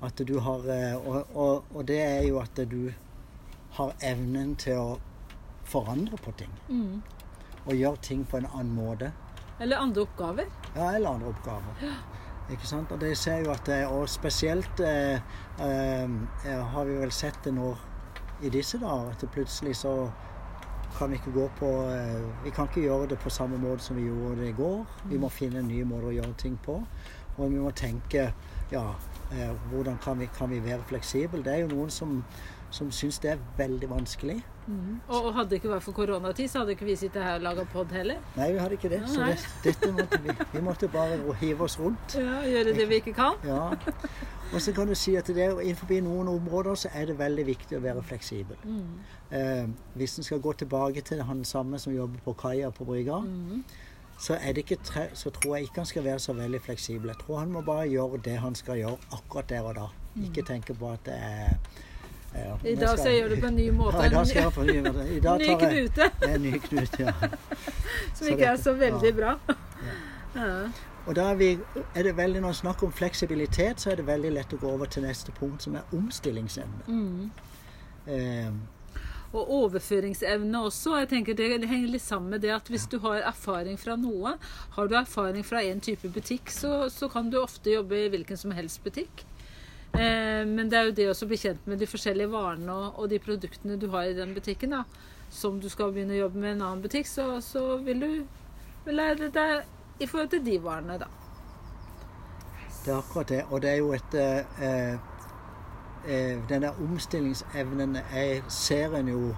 At 0.00 0.20
du 0.24 0.38
har 0.40 0.64
eh, 0.72 0.96
og, 0.96 1.36
og, 1.36 1.72
og 1.74 1.86
det 1.88 2.00
er 2.00 2.22
jo 2.24 2.40
at 2.40 2.56
du 2.70 2.92
har 3.76 3.92
evnen 4.02 4.54
til 4.58 4.80
å 4.80 4.94
forandre 5.70 6.18
på 6.18 6.32
ting. 6.40 6.54
Mm. 6.68 7.02
Og 7.66 7.74
gjøre 7.76 8.00
ting 8.02 8.24
på 8.26 8.40
en 8.40 8.48
annen 8.50 8.72
måte. 8.74 9.12
Eller 9.60 9.76
andre 9.76 10.06
oppgaver. 10.06 10.48
Ja, 10.74 10.94
eller 10.96 11.10
andre 11.12 11.28
oppgaver. 11.34 11.84
Ikke 12.50 12.66
sant? 12.66 12.92
Og 12.92 13.00
det 13.00 13.14
ser 13.18 13.44
jo 13.44 13.52
at 13.52 13.66
det, 13.66 13.86
Og 13.86 14.08
spesielt 14.08 14.80
eh, 14.80 15.20
eh, 15.60 16.66
har 16.72 16.84
vi 16.84 16.98
vel 16.98 17.12
sett 17.12 17.38
det 17.44 17.54
nå 17.54 17.76
i 18.42 18.50
disse 18.50 18.78
dager, 18.80 19.10
at 19.12 19.24
plutselig 19.32 19.76
så 19.76 20.10
kan 20.98 21.10
vi 21.10 21.18
ikke 21.20 21.32
gå 21.32 21.46
på 21.58 21.68
eh, 21.92 22.44
Vi 22.44 22.50
kan 22.50 22.68
ikke 22.68 22.80
gjøre 22.80 23.06
det 23.12 23.18
på 23.18 23.30
samme 23.30 23.58
måte 23.58 23.84
som 23.84 23.96
vi 23.96 24.08
gjorde 24.08 24.40
det 24.40 24.48
i 24.48 24.56
går. 24.56 24.84
Vi 25.04 25.18
må 25.18 25.28
finne 25.28 25.62
nye 25.62 25.84
måter 25.84 26.10
å 26.10 26.16
gjøre 26.16 26.34
ting 26.38 26.58
på. 26.64 26.80
Og 27.36 27.50
vi 27.50 27.60
må 27.60 27.70
tenke 27.70 28.32
ja, 28.72 28.84
eh, 29.32 29.50
hvordan 29.72 29.98
kan 30.04 30.18
vi, 30.20 30.28
kan 30.38 30.50
vi 30.50 30.60
være 30.64 30.82
fleksible. 30.88 31.42
Det 31.44 31.52
er 31.54 31.58
jo 31.64 31.68
noen 31.74 31.90
som, 31.90 32.24
som 32.70 32.90
syns 32.94 33.18
det 33.22 33.30
er 33.36 33.44
veldig 33.58 33.90
vanskelig. 33.90 34.40
Og, 35.08 35.24
og 35.26 35.32
hadde 35.34 35.50
det 35.50 35.56
ikke 35.58 35.70
vært 35.72 35.82
for 35.82 35.96
koronatid, 35.96 36.46
så 36.52 36.60
hadde 36.62 36.76
ikke 36.76 36.86
vi 36.86 36.94
sittet 37.00 37.24
her 37.26 37.40
og 37.40 37.42
laga 37.42 37.64
pod 37.72 37.90
heller. 37.96 38.20
Nei, 38.36 38.52
vi 38.54 38.58
hadde 38.62 38.76
ikke 38.78 38.90
det. 38.92 39.00
Så 39.10 39.24
det, 39.26 39.38
dette 39.64 39.88
måtte 39.96 40.20
vi, 40.22 40.34
vi 40.52 40.60
måtte 40.62 40.88
bare 40.92 41.16
hive 41.40 41.64
oss 41.66 41.74
rundt. 41.80 42.14
Ja, 42.14 42.36
Gjøre 42.46 42.76
det 42.76 42.86
vi 42.92 43.00
ikke 43.02 43.14
kan. 43.16 43.34
Ja. 43.48 43.64
Og 44.52 44.60
så 44.62 44.72
kan 44.74 44.86
du 44.90 44.94
si 44.98 45.16
at 45.18 45.26
det, 45.30 45.42
er- 45.42 45.58
innenfor 45.62 45.90
noen 46.06 46.28
områder 46.36 46.74
så 46.84 46.88
er 46.94 47.06
det 47.10 47.18
veldig 47.18 47.44
viktig 47.46 47.76
å 47.78 47.82
være 47.82 48.02
fleksibel. 48.02 48.56
Eh, 49.30 49.66
hvis 49.98 50.16
en 50.18 50.26
skal 50.26 50.40
gå 50.42 50.52
tilbake 50.62 51.02
til 51.06 51.22
han 51.26 51.42
samme 51.46 51.78
som 51.78 51.94
jobber 51.94 52.22
på 52.24 52.34
kaia 52.38 52.70
på 52.74 52.86
brygga, 52.86 53.20
så, 54.20 54.36
er 54.40 54.52
det 54.52 54.64
ikke 54.66 54.76
tre, 54.84 55.06
så 55.14 55.30
tror 55.30 55.56
jeg 55.56 55.62
ikke 55.62 55.80
han 55.80 55.86
skal 55.86 56.04
være 56.04 56.18
så 56.18 56.32
veldig 56.32 56.60
fleksibel. 56.60 57.08
Jeg 57.08 57.16
tror 57.22 57.38
han 57.38 57.52
må 57.52 57.60
bare 57.64 57.88
gjøre 57.88 58.20
det 58.24 58.36
han 58.38 58.54
skal 58.54 58.76
gjøre 58.76 58.98
akkurat 59.12 59.48
der 59.48 59.60
og 59.60 59.74
da. 59.74 59.86
Ikke 60.26 60.42
tenke 60.42 60.74
på 60.74 60.90
at 60.90 61.06
det 61.06 61.14
er 61.14 61.54
ja, 62.44 62.54
I 62.70 62.74
dag 62.74 62.98
skal 62.98 63.10
jeg 63.10 63.20
gjøre 63.20 63.30
det 63.30 63.40
på 63.40 63.46
en 63.46 63.56
ny 63.56 63.70
måte. 63.70 63.96
Ja, 63.96 64.04
i 64.06 64.10
dag 64.10 64.34
jeg 64.34 64.52
på 64.52 64.60
en 64.60 64.66
ny 64.66 64.82
måte. 64.84 65.06
I 65.16 65.20
dag 65.20 65.38
Ny 65.38 65.46
tar 65.46 65.64
jeg- 65.70 65.88
knute. 65.88 66.10
Er 66.22 66.34
en 66.34 66.42
ny 66.42 66.58
knute, 66.58 67.02
ja. 67.02 67.12
Som 68.14 68.28
ikke 68.28 68.44
er 68.44 68.56
så 68.56 68.72
veldig 68.72 69.08
ja. 69.08 69.16
bra. 69.16 69.56
Ja. 70.36 70.52
Og 71.06 71.16
da 71.16 71.24
er, 71.30 71.34
vi, 71.34 71.58
er 71.94 72.02
det 72.02 72.16
veldig, 72.16 72.40
når 72.40 72.48
vi 72.48 72.54
snakker 72.54 72.86
om 72.86 72.92
fleksibilitet, 72.92 73.80
så 73.80 73.90
er 73.90 73.94
det 73.94 74.06
veldig 74.06 74.30
lett 74.32 74.52
å 74.52 74.58
gå 74.60 74.68
over 74.68 74.86
til 74.86 75.02
neste 75.02 75.32
punkt, 75.32 75.62
som 75.62 75.74
er 75.74 75.96
omstillingsevne. 75.96 76.84
Mm. 76.86 77.30
Eh, 78.06 78.52
Og 79.30 79.50
overføringsevne 79.60 80.60
også. 80.66 80.96
jeg 80.98 81.08
tenker 81.08 81.34
Det 81.34 81.68
henger 81.68 81.88
litt 81.88 82.02
sammen 82.02 82.30
med 82.34 82.42
det 82.42 82.50
at 82.50 82.68
hvis 82.68 82.88
du 82.90 82.98
har 83.04 83.22
erfaring 83.22 83.78
fra 83.78 83.94
noe, 83.96 84.34
har 84.76 84.88
du 84.88 84.96
erfaring 84.98 85.44
fra 85.46 85.62
en 85.62 85.80
type 85.80 86.08
butikk, 86.08 86.50
så, 86.50 86.88
så 86.90 87.08
kan 87.08 87.30
du 87.30 87.38
ofte 87.38 87.70
jobbe 87.70 87.94
i 87.94 88.08
hvilken 88.10 88.36
som 88.36 88.50
helst 88.50 88.82
butikk. 88.82 89.24
Eh, 89.92 90.42
men 90.46 90.68
det 90.70 90.78
er 90.78 90.88
jo 90.88 90.96
det 90.98 91.08
å 91.10 91.28
bli 91.30 91.38
kjent 91.38 91.66
med 91.70 91.78
de 91.78 91.86
forskjellige 91.90 92.30
varene 92.30 92.74
og, 92.74 92.98
og 92.98 93.08
de 93.10 93.22
produktene 93.22 93.78
du 93.78 93.88
har 93.94 94.10
i 94.10 94.18
den 94.18 94.34
butikken. 94.34 94.74
da. 94.74 94.84
Som 95.30 95.60
du 95.62 95.68
skal 95.70 95.92
begynne 95.94 96.16
å 96.16 96.24
jobbe 96.24 96.42
med 96.42 96.50
i 96.50 96.54
en 96.56 96.66
annen 96.66 96.82
butikk, 96.82 97.06
så, 97.06 97.36
så 97.38 97.78
vil 97.86 98.02
du 98.02 98.90
lære 98.90 99.30
deg 99.30 100.02
i 100.02 100.06
forhold 100.08 100.30
til 100.32 100.42
de 100.44 100.58
varene, 100.64 100.98
da. 100.98 101.06
Det 102.84 102.90
er 102.90 102.98
akkurat 102.98 103.28
det. 103.28 103.44
Og 103.50 103.62
det 103.62 103.70
er 103.70 103.78
jo 103.78 103.92
et 103.94 104.14
eh, 104.18 104.62
eh, 104.64 105.09
Denne 106.48 106.70
omstillingsevnen 106.80 107.98
jeg 108.14 108.42
ser 108.48 108.94
en 108.96 109.08
jo 109.08 109.34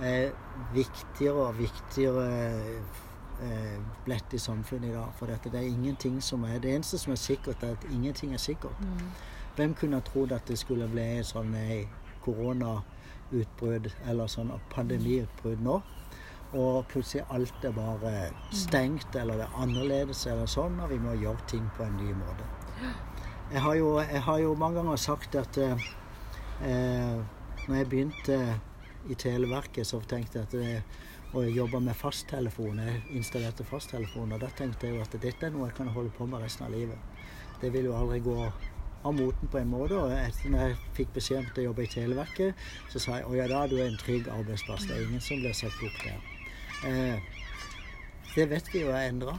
er 0.00 0.30
viktigere 0.74 1.46
og 1.48 1.58
viktigere 1.58 2.26
eh, 3.42 3.78
blitt 4.04 4.34
i 4.34 4.38
samfunnet 4.38 4.88
i 4.88 4.92
dag. 4.92 5.12
For 5.18 5.30
dette, 5.30 5.50
det 5.52 5.60
er 5.60 5.70
ingenting 5.70 6.22
som 6.22 6.44
er 6.44 6.58
Det 6.58 6.74
eneste 6.74 6.98
som 6.98 7.12
er 7.12 7.16
sikkert, 7.16 7.62
er 7.62 7.72
at 7.72 7.86
ingenting 7.92 8.34
er 8.34 8.38
sikkert. 8.38 8.76
Hvem 9.56 9.74
kunne 9.74 10.00
trodd 10.00 10.32
at 10.32 10.48
det 10.48 10.58
skulle 10.58 10.88
bli 10.88 11.02
et 11.18 11.26
sånn 11.26 11.54
eh, 11.54 11.86
koronautbrudd 12.24 13.90
eller 14.08 14.26
sånn 14.26 14.50
pandemiutbrudd 14.70 15.62
nå? 15.62 15.80
Og 16.54 16.84
plutselig 16.86 17.24
alt 17.34 17.64
er 17.64 17.72
bare 17.74 18.12
stengt, 18.52 19.16
eller 19.16 19.34
det 19.34 19.46
er 19.46 19.62
annerledes, 19.62 20.26
eller 20.26 20.46
sånn, 20.46 20.78
og 20.80 20.90
vi 20.90 21.00
må 21.02 21.16
gjøre 21.18 21.48
ting 21.50 21.66
på 21.76 21.82
en 21.86 21.96
ny 21.98 22.12
måte. 22.14 22.46
Jeg 23.52 23.60
har 23.62 23.74
jo, 23.74 23.98
jeg 24.00 24.22
har 24.22 24.38
jo 24.38 24.54
mange 24.54 24.80
ganger 24.80 24.96
sagt 24.96 25.34
at 25.36 25.58
eh, 25.60 25.88
eh, 26.64 27.18
når 27.68 27.76
jeg 27.76 27.88
begynte 27.88 28.38
i 29.08 29.14
Televerket, 29.14 29.86
så 29.86 30.00
tenkte 30.00 30.38
jeg 30.38 30.46
at 30.46 30.52
det, 30.52 30.82
og 31.34 31.44
jeg 31.44 31.56
jobba 31.56 31.78
med 31.78 31.94
fasttelefon. 31.94 32.78
Jeg 32.78 33.02
installerte 33.18 33.64
fasttelefon, 33.68 34.32
og 34.32 34.40
da 34.40 34.48
tenkte 34.56 34.88
jeg 34.88 34.96
jo 34.96 35.02
at 35.04 35.16
dette 35.20 35.46
er 35.46 35.52
noe 35.52 35.68
jeg 35.68 35.76
kan 35.76 35.92
holde 35.92 36.14
på 36.16 36.26
med 36.26 36.40
resten 36.40 36.66
av 36.66 36.72
livet. 36.72 36.98
Det 37.60 37.72
vil 37.72 37.90
jo 37.90 37.96
aldri 37.98 38.22
gå 38.24 38.36
av 39.04 39.14
moten 39.14 39.50
på 39.52 39.60
en 39.60 39.70
måte. 39.70 39.98
Og 40.00 40.12
etter 40.16 40.52
når 40.52 40.68
jeg 40.68 40.78
fikk 40.98 41.14
beskjed 41.18 41.42
om 41.42 41.50
å 41.60 41.66
jobbe 41.68 41.84
i 41.84 41.90
Televerket, 41.94 42.66
så 42.92 43.02
sa 43.02 43.18
jeg 43.20 43.28
å 43.28 43.36
ja, 43.36 43.48
da 43.50 43.64
er 43.64 43.72
du 43.72 43.80
en 43.84 43.98
trygg 44.00 44.30
arbeidsplass. 44.32 44.86
Det 44.88 44.96
er 44.96 45.08
ingen 45.08 45.24
som 45.24 45.42
blir 45.42 45.56
sagt 45.56 45.84
opp 45.84 46.00
der. 46.04 46.30
Eh, 46.88 47.34
det 48.34 48.48
vet 48.50 48.72
vi 48.72 48.86
jo 48.86 48.94
er 48.94 49.10
endra. 49.10 49.36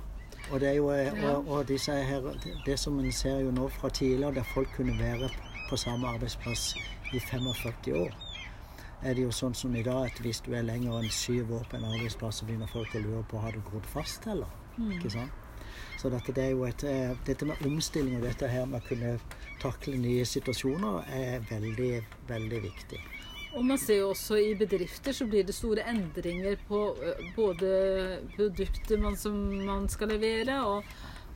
Og 0.52 0.60
det 0.62 0.70
er 0.70 0.74
jo 0.78 0.92
eh, 0.94 1.24
og, 1.26 1.48
og 1.48 1.66
her, 1.88 2.28
det 2.66 2.80
som 2.80 3.00
en 3.00 3.12
ser 3.12 3.40
jo 3.40 3.52
nå 3.52 3.68
fra 3.70 3.90
tidligere, 3.90 4.36
der 4.36 4.44
folk 4.54 4.70
kunne 4.76 5.00
være 5.00 5.30
på 5.70 5.78
samme 5.78 6.08
arbeidsplass 6.08 6.76
i 7.14 7.20
45 7.20 7.96
år, 7.98 8.14
er 9.02 9.14
det 9.14 9.26
jo 9.26 9.32
sånn 9.32 9.54
som 9.58 9.76
i 9.76 9.84
dag 9.84 10.06
at 10.10 10.22
hvis 10.22 10.42
du 10.46 10.54
er 10.54 10.66
lenger 10.66 11.00
enn 11.00 11.10
syv 11.10 11.52
år 11.60 11.66
på 11.70 11.80
en 11.80 11.88
arbeidsplass, 11.90 12.42
så 12.42 12.46
begynner 12.46 12.70
folk 12.70 12.94
å 12.96 13.02
lure 13.02 13.24
på 13.30 13.42
har 13.42 13.58
du 13.58 13.62
grodd 13.66 13.90
fast, 13.90 14.28
eller? 14.28 14.54
Ikke 14.96 15.12
sant? 15.14 15.42
Så 15.98 16.10
dette, 16.10 16.34
det 16.36 16.44
er 16.44 16.54
jo 16.54 16.66
et, 16.68 16.84
eh, 16.84 17.16
dette 17.26 17.46
med 17.46 17.62
omstilling 17.66 18.18
og 18.18 18.26
dette 18.28 18.48
her 18.48 18.66
med 18.70 18.82
å 18.82 18.88
kunne 18.88 19.14
takle 19.62 19.98
nye 19.98 20.26
situasjoner 20.28 21.08
er 21.10 21.46
veldig, 21.50 21.94
veldig 22.30 22.62
viktig. 22.68 23.00
Og 23.56 23.64
man 23.64 23.80
ser 23.80 24.02
jo 24.02 24.10
også 24.12 24.36
i 24.42 24.56
bedrifter 24.60 25.14
så 25.16 25.26
blir 25.32 25.46
det 25.48 25.56
store 25.56 25.86
endringer 25.88 26.58
på 26.68 26.80
både 27.38 27.70
produkter 28.36 28.98
man, 29.00 29.16
som 29.18 29.34
man 29.64 29.90
skal 29.92 30.08
levere, 30.12 30.66
og 30.68 30.84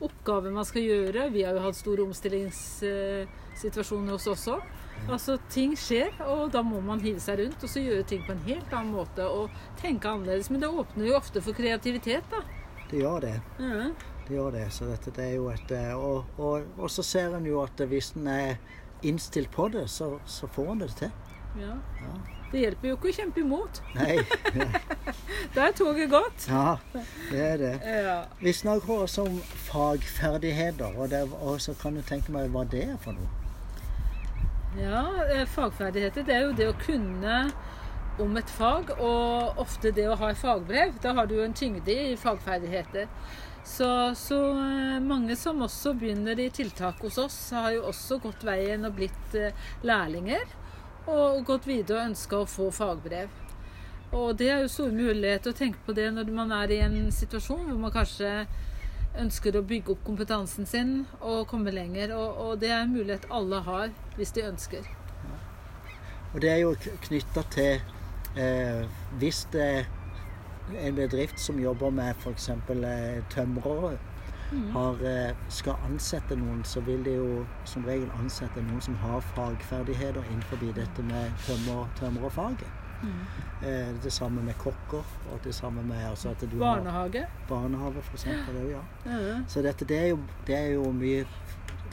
oppgaver 0.04 0.50
man 0.52 0.64
skal 0.68 0.82
gjøre. 0.84 1.30
Vi 1.32 1.42
har 1.46 1.54
jo 1.56 1.62
hatt 1.64 1.76
store 1.78 2.02
omstillingssituasjoner 2.08 4.12
hos 4.12 4.26
oss 4.28 4.48
også. 4.48 4.60
Altså, 5.08 5.38
ting 5.48 5.72
skjer, 5.80 6.12
og 6.28 6.50
da 6.52 6.60
må 6.66 6.80
man 6.84 7.00
hive 7.00 7.20
seg 7.24 7.38
rundt 7.40 7.62
og 7.64 7.70
så 7.72 7.80
gjøre 7.80 8.04
ting 8.08 8.20
på 8.26 8.32
en 8.34 8.42
helt 8.44 8.68
annen 8.68 8.92
måte 8.98 9.24
og 9.24 9.48
tenke 9.80 10.08
annerledes. 10.10 10.50
Men 10.52 10.60
det 10.60 10.68
åpner 10.68 11.06
jo 11.08 11.16
ofte 11.16 11.40
for 11.44 11.52
kreativitet, 11.56 12.24
da. 12.32 12.40
Det 12.90 12.98
gjør 13.00 13.20
det. 13.24 13.40
Ja. 13.62 13.90
Det 14.26 14.34
gjør 14.36 14.50
det. 14.58 14.66
Så 14.76 14.82
dette 14.90 15.10
det 15.16 15.24
er 15.24 15.34
jo 15.38 15.46
et 15.50 15.70
eh, 15.74 15.94
Og, 15.96 16.24
og, 16.38 16.62
og 16.76 16.90
så 16.92 17.02
ser 17.06 17.34
en 17.38 17.46
jo 17.48 17.62
at 17.64 17.80
hvis 17.88 18.12
en 18.18 18.26
er 18.30 18.56
innstilt 19.06 19.50
på 19.54 19.68
det, 19.72 19.90
så, 19.90 20.18
så 20.26 20.46
får 20.52 20.72
en 20.74 20.80
det 20.84 20.90
til. 21.00 21.10
Ja. 21.58 21.74
Ja. 22.02 22.12
Det 22.50 22.58
hjelper 22.64 22.88
jo 22.88 22.96
ikke 22.96 23.10
å 23.10 23.14
kjempe 23.14 23.42
imot. 23.44 23.82
Nei. 23.94 24.18
Da 25.54 25.66
er 25.66 25.74
toget 25.74 26.10
gått. 26.10 26.44
Ja, 26.50 26.76
det 27.30 27.40
er 27.42 27.58
det. 27.58 27.72
Ja. 28.04 28.16
Vi 28.38 28.52
snakker 28.54 29.04
også 29.06 29.24
om 29.26 29.38
fagferdigheter, 29.66 30.94
og, 30.94 31.10
det, 31.10 31.24
og 31.40 31.60
så 31.62 31.74
kan 31.78 31.96
du 31.98 32.02
tenke 32.06 32.34
meg 32.34 32.50
hva 32.54 32.62
det 32.70 32.84
er 32.92 32.98
for 33.02 33.16
noe. 33.16 33.30
Ja, 34.78 35.02
eh, 35.26 35.46
fagferdigheter 35.50 36.26
det 36.26 36.36
er 36.36 36.44
jo 36.46 36.56
det 36.58 36.68
å 36.70 36.76
kunne 36.78 37.40
om 38.22 38.36
et 38.38 38.50
fag, 38.52 38.92
og 38.98 39.58
ofte 39.62 39.90
det 39.96 40.06
å 40.10 40.18
ha 40.20 40.30
et 40.30 40.38
fagbrev. 40.38 40.98
Da 41.02 41.14
har 41.16 41.26
du 41.26 41.36
jo 41.38 41.46
en 41.46 41.56
tyngde 41.56 41.94
i 41.94 42.16
fagferdigheter. 42.20 43.08
Så, 43.66 43.88
så 44.18 44.38
eh, 44.54 45.00
mange 45.02 45.36
som 45.38 45.62
også 45.66 45.94
begynner 45.98 46.38
i 46.40 46.50
tiltak 46.54 47.02
hos 47.04 47.18
oss, 47.20 47.38
har 47.54 47.74
jo 47.76 47.86
også 47.90 48.20
gått 48.22 48.46
veien 48.46 48.86
og 48.88 48.96
blitt 48.98 49.36
eh, 49.38 49.54
lærlinger. 49.86 50.46
Og 51.08 51.44
gått 51.46 51.68
videre 51.68 52.02
og 52.02 52.10
ønska 52.10 52.42
å 52.42 52.48
få 52.48 52.68
fagbrev. 52.74 53.30
Og 54.12 54.34
det 54.38 54.48
er 54.50 54.64
jo 54.64 54.72
stor 54.72 54.90
mulighet 54.90 55.46
å 55.46 55.54
tenke 55.54 55.78
på 55.86 55.94
det 55.94 56.08
når 56.12 56.32
man 56.34 56.52
er 56.52 56.72
i 56.74 56.80
en 56.82 56.98
situasjon 57.14 57.68
hvor 57.68 57.78
man 57.78 57.94
kanskje 57.94 58.32
ønsker 59.18 59.56
å 59.58 59.62
bygge 59.66 59.94
opp 59.94 60.02
kompetansen 60.06 60.66
sin 60.66 60.92
og 61.20 61.46
komme 61.50 61.72
lenger. 61.74 62.14
Og, 62.16 62.42
og 62.42 62.58
det 62.62 62.72
er 62.72 62.82
en 62.82 62.94
mulighet 62.94 63.28
alle 63.30 63.62
har 63.66 63.94
hvis 64.18 64.34
de 64.34 64.46
ønsker. 64.50 64.90
Og 66.34 66.42
det 66.42 66.50
er 66.50 66.60
jo 66.62 66.74
knytta 67.06 67.42
til 67.50 67.80
eh, 68.38 68.84
Hvis 69.18 69.44
det 69.50 69.64
er 69.66 69.88
en 70.78 70.94
bedrift 70.94 71.40
som 71.42 71.58
jobber 71.58 71.90
med 71.90 72.14
f.eks. 72.22 72.48
Eh, 72.48 73.22
tømrere, 73.30 73.96
har, 74.72 74.96
eh, 75.06 75.34
skal 75.48 75.74
ansette 75.90 76.36
noen, 76.36 76.64
så 76.64 76.80
vil 76.80 77.04
de 77.04 77.14
jo 77.14 77.46
som 77.64 77.84
regel 77.84 78.10
ansette 78.18 78.62
noen 78.62 78.80
som 78.80 78.94
har 78.94 79.20
fagferdigheter 79.20 80.22
innenfor 80.30 80.56
dette 80.74 81.02
med 81.02 81.32
tømmer, 81.46 81.86
tømrerfaget. 82.00 82.68
Eh, 83.62 83.94
det 84.02 84.12
samme 84.12 84.42
med 84.42 84.54
kokker, 84.58 85.04
og 85.32 85.38
det 85.44 85.54
samme 85.54 85.82
med 85.82 86.10
altså 86.10 86.30
at 86.30 86.40
du 86.40 86.58
Barnehage. 86.58 87.20
har 87.20 87.30
barnehage, 87.48 88.02
f.eks. 88.02 88.26
Ja. 88.26 88.82
Ja. 89.06 89.42
Så 89.48 89.62
dette, 89.62 89.84
det, 89.84 89.98
er 90.04 90.08
jo, 90.08 90.18
det 90.46 90.56
er 90.56 90.72
jo 90.74 90.92
mye 90.92 91.24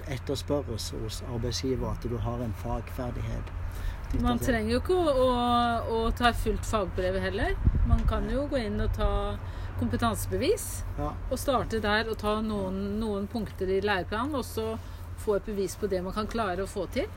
etterspørres 0.08 0.90
hos 1.04 1.24
arbeidsgiver 1.34 1.92
at 1.92 2.10
du 2.10 2.18
har 2.18 2.44
en 2.44 2.54
fagferdighet. 2.58 3.54
Man 4.24 4.40
trenger 4.40 4.72
jo 4.72 4.80
ikke 4.80 4.96
å, 4.96 5.14
å, 5.24 5.32
å 5.98 6.12
ta 6.16 6.32
fullt 6.32 6.66
fagbrev 6.66 7.20
heller. 7.20 7.56
Man 7.88 8.06
kan 8.08 8.30
jo 8.32 8.46
gå 8.48 8.62
inn 8.64 8.80
og 8.82 8.94
ta 8.96 9.10
kompetansebevis. 9.80 10.84
Ja, 10.98 11.12
Og 11.32 11.40
starte 11.40 11.80
der 11.84 12.10
og 12.10 12.18
ta 12.22 12.38
noen, 12.42 13.00
noen 13.00 13.28
punkter 13.32 13.70
i 13.70 13.80
læreplanen, 13.82 14.36
og 14.36 14.46
så 14.46 14.78
få 15.24 15.36
et 15.40 15.46
bevis 15.46 15.76
på 15.76 15.88
det 15.90 16.04
man 16.06 16.14
kan 16.14 16.28
klare 16.28 16.64
å 16.64 16.70
få 16.70 16.86
til. 16.94 17.08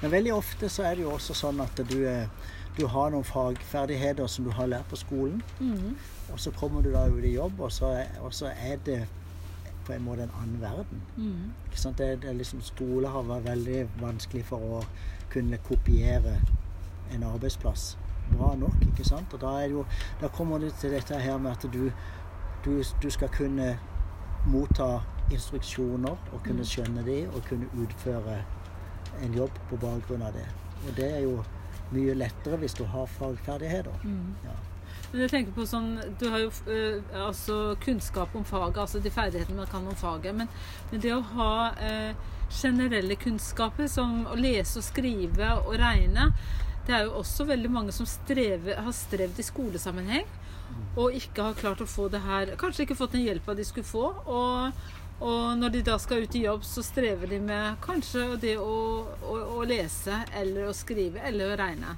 Men 0.00 0.10
veldig 0.12 0.32
ofte 0.34 0.68
så 0.70 0.84
er 0.86 0.94
det 0.94 1.02
jo 1.02 1.10
også 1.16 1.34
sånn 1.34 1.60
at 1.64 1.80
du, 1.90 1.98
du 2.78 2.84
har 2.86 3.10
noen 3.10 3.24
fagferdigheter 3.26 4.26
som 4.30 4.44
du 4.46 4.50
har 4.54 4.66
lært 4.70 4.88
på 4.90 4.96
skolen, 5.00 5.42
Mhm. 5.60 5.96
og 6.32 6.38
så 6.38 6.50
kommer 6.52 6.82
du 6.82 6.92
da 6.92 7.06
ut 7.08 7.24
i 7.24 7.34
jobb, 7.34 7.60
og 7.60 7.72
så 7.72 8.04
og 8.22 8.32
så 8.34 8.46
er 8.52 8.76
det 8.84 9.06
på 9.86 9.92
en 9.94 10.02
måte 10.04 10.22
en 10.22 10.30
annen 10.42 10.60
verden. 10.60 11.02
Mm 11.16 11.52
sant? 11.74 11.96
Det, 11.98 12.20
det 12.22 12.34
liksom 12.36 12.60
Skole 12.62 13.08
har 13.08 13.22
vært 13.22 13.44
veldig 13.44 13.88
vanskelig 14.00 14.44
for 14.44 14.58
å 14.58 14.84
kunne 15.30 15.58
kopiere 15.58 16.36
en 17.14 17.22
arbeidsplass 17.22 17.96
bra 18.36 18.54
nok. 18.58 18.80
ikke 18.90 19.04
sant? 19.04 19.34
Og 19.34 19.40
da, 19.40 19.54
er 19.58 19.68
det 19.68 19.76
jo, 19.78 19.84
da 20.20 20.28
kommer 20.28 20.58
du 20.58 20.70
til 20.70 20.94
dette 20.94 21.20
her 21.20 21.38
med 21.38 21.50
at 21.50 21.68
du, 21.72 21.90
du, 22.64 22.72
du 23.02 23.10
skal 23.10 23.28
kunne 23.34 23.72
motta 24.48 24.98
instruksjoner 25.32 26.16
og 26.32 26.40
kunne 26.44 26.64
skjønne 26.64 27.04
de 27.06 27.20
og 27.28 27.42
kunne 27.48 27.68
utføre 27.82 28.40
en 29.22 29.34
jobb 29.34 29.60
på 29.70 29.76
bakgrunn 29.82 30.24
av 30.24 30.32
det. 30.36 30.46
Og 30.86 30.96
det 30.96 31.10
er 31.10 31.22
jo 31.26 31.36
mye 31.92 32.14
lettere 32.16 32.58
hvis 32.60 32.76
du 32.78 32.84
har 32.84 33.06
fagferdigheter. 33.18 34.04
Mm. 34.04 34.34
Ja. 34.44 34.56
Men 35.10 35.22
jeg 35.24 35.30
tenker 35.32 35.54
på 35.56 35.64
sånn, 35.68 35.92
Du 36.20 36.26
har 36.28 36.42
jo 36.42 36.50
eh, 36.68 37.00
altså 37.16 37.76
kunnskap 37.80 38.34
om 38.36 38.44
faget, 38.44 38.80
altså 38.82 39.00
de 39.00 39.12
ferdighetene 39.12 39.62
man 39.62 39.70
kan 39.70 39.86
om 39.88 39.96
faget. 39.96 40.36
Men, 40.36 40.50
men 40.90 41.04
det 41.04 41.14
å 41.16 41.22
ha 41.34 41.52
eh, 41.80 42.12
generelle 42.52 43.16
kunnskaper 43.20 43.88
som 43.90 44.24
å 44.28 44.36
lese 44.38 44.80
og 44.80 44.86
skrive 44.86 45.52
og 45.64 45.76
regne 45.80 46.30
Det 46.88 46.96
er 46.96 47.04
jo 47.04 47.18
også 47.20 47.44
veldig 47.44 47.68
mange 47.70 47.92
som 47.92 48.06
strever, 48.08 48.78
har 48.80 48.94
strevd 48.96 49.38
i 49.38 49.44
skolesammenheng 49.44 50.28
og 50.98 51.14
ikke 51.16 51.44
har 51.44 51.56
klart 51.58 51.82
å 51.84 51.88
få 51.88 52.08
det 52.12 52.20
her 52.24 52.50
Kanskje 52.60 52.84
ikke 52.84 52.96
fått 52.98 53.14
den 53.16 53.24
hjelpa 53.24 53.54
de 53.56 53.64
skulle 53.66 53.88
få. 53.88 54.06
Og, 54.28 54.80
og 55.20 55.44
når 55.60 55.74
de 55.76 55.82
da 55.86 55.96
skal 56.00 56.24
ut 56.24 56.36
i 56.36 56.44
jobb, 56.44 56.64
så 56.66 56.84
strever 56.84 57.30
de 57.30 57.38
med 57.44 57.78
kanskje 57.84 58.24
det 58.42 58.56
å, 58.60 58.74
å, 59.22 59.38
å 59.58 59.64
lese 59.68 60.22
eller 60.36 60.68
å 60.68 60.76
skrive 60.76 61.22
eller 61.28 61.52
å 61.52 61.58
regne. 61.60 61.94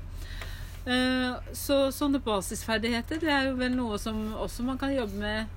Eh, 0.86 1.54
Så 1.56 1.80
sånne 1.94 2.22
basisferdigheter 2.24 3.20
det 3.22 3.32
er 3.32 3.48
jo 3.50 3.56
vel 3.60 3.74
noe 3.76 3.98
som 4.00 4.20
også 4.40 4.66
man 4.66 4.80
kan 4.80 4.94
jobbe 4.94 5.22
med. 5.22 5.56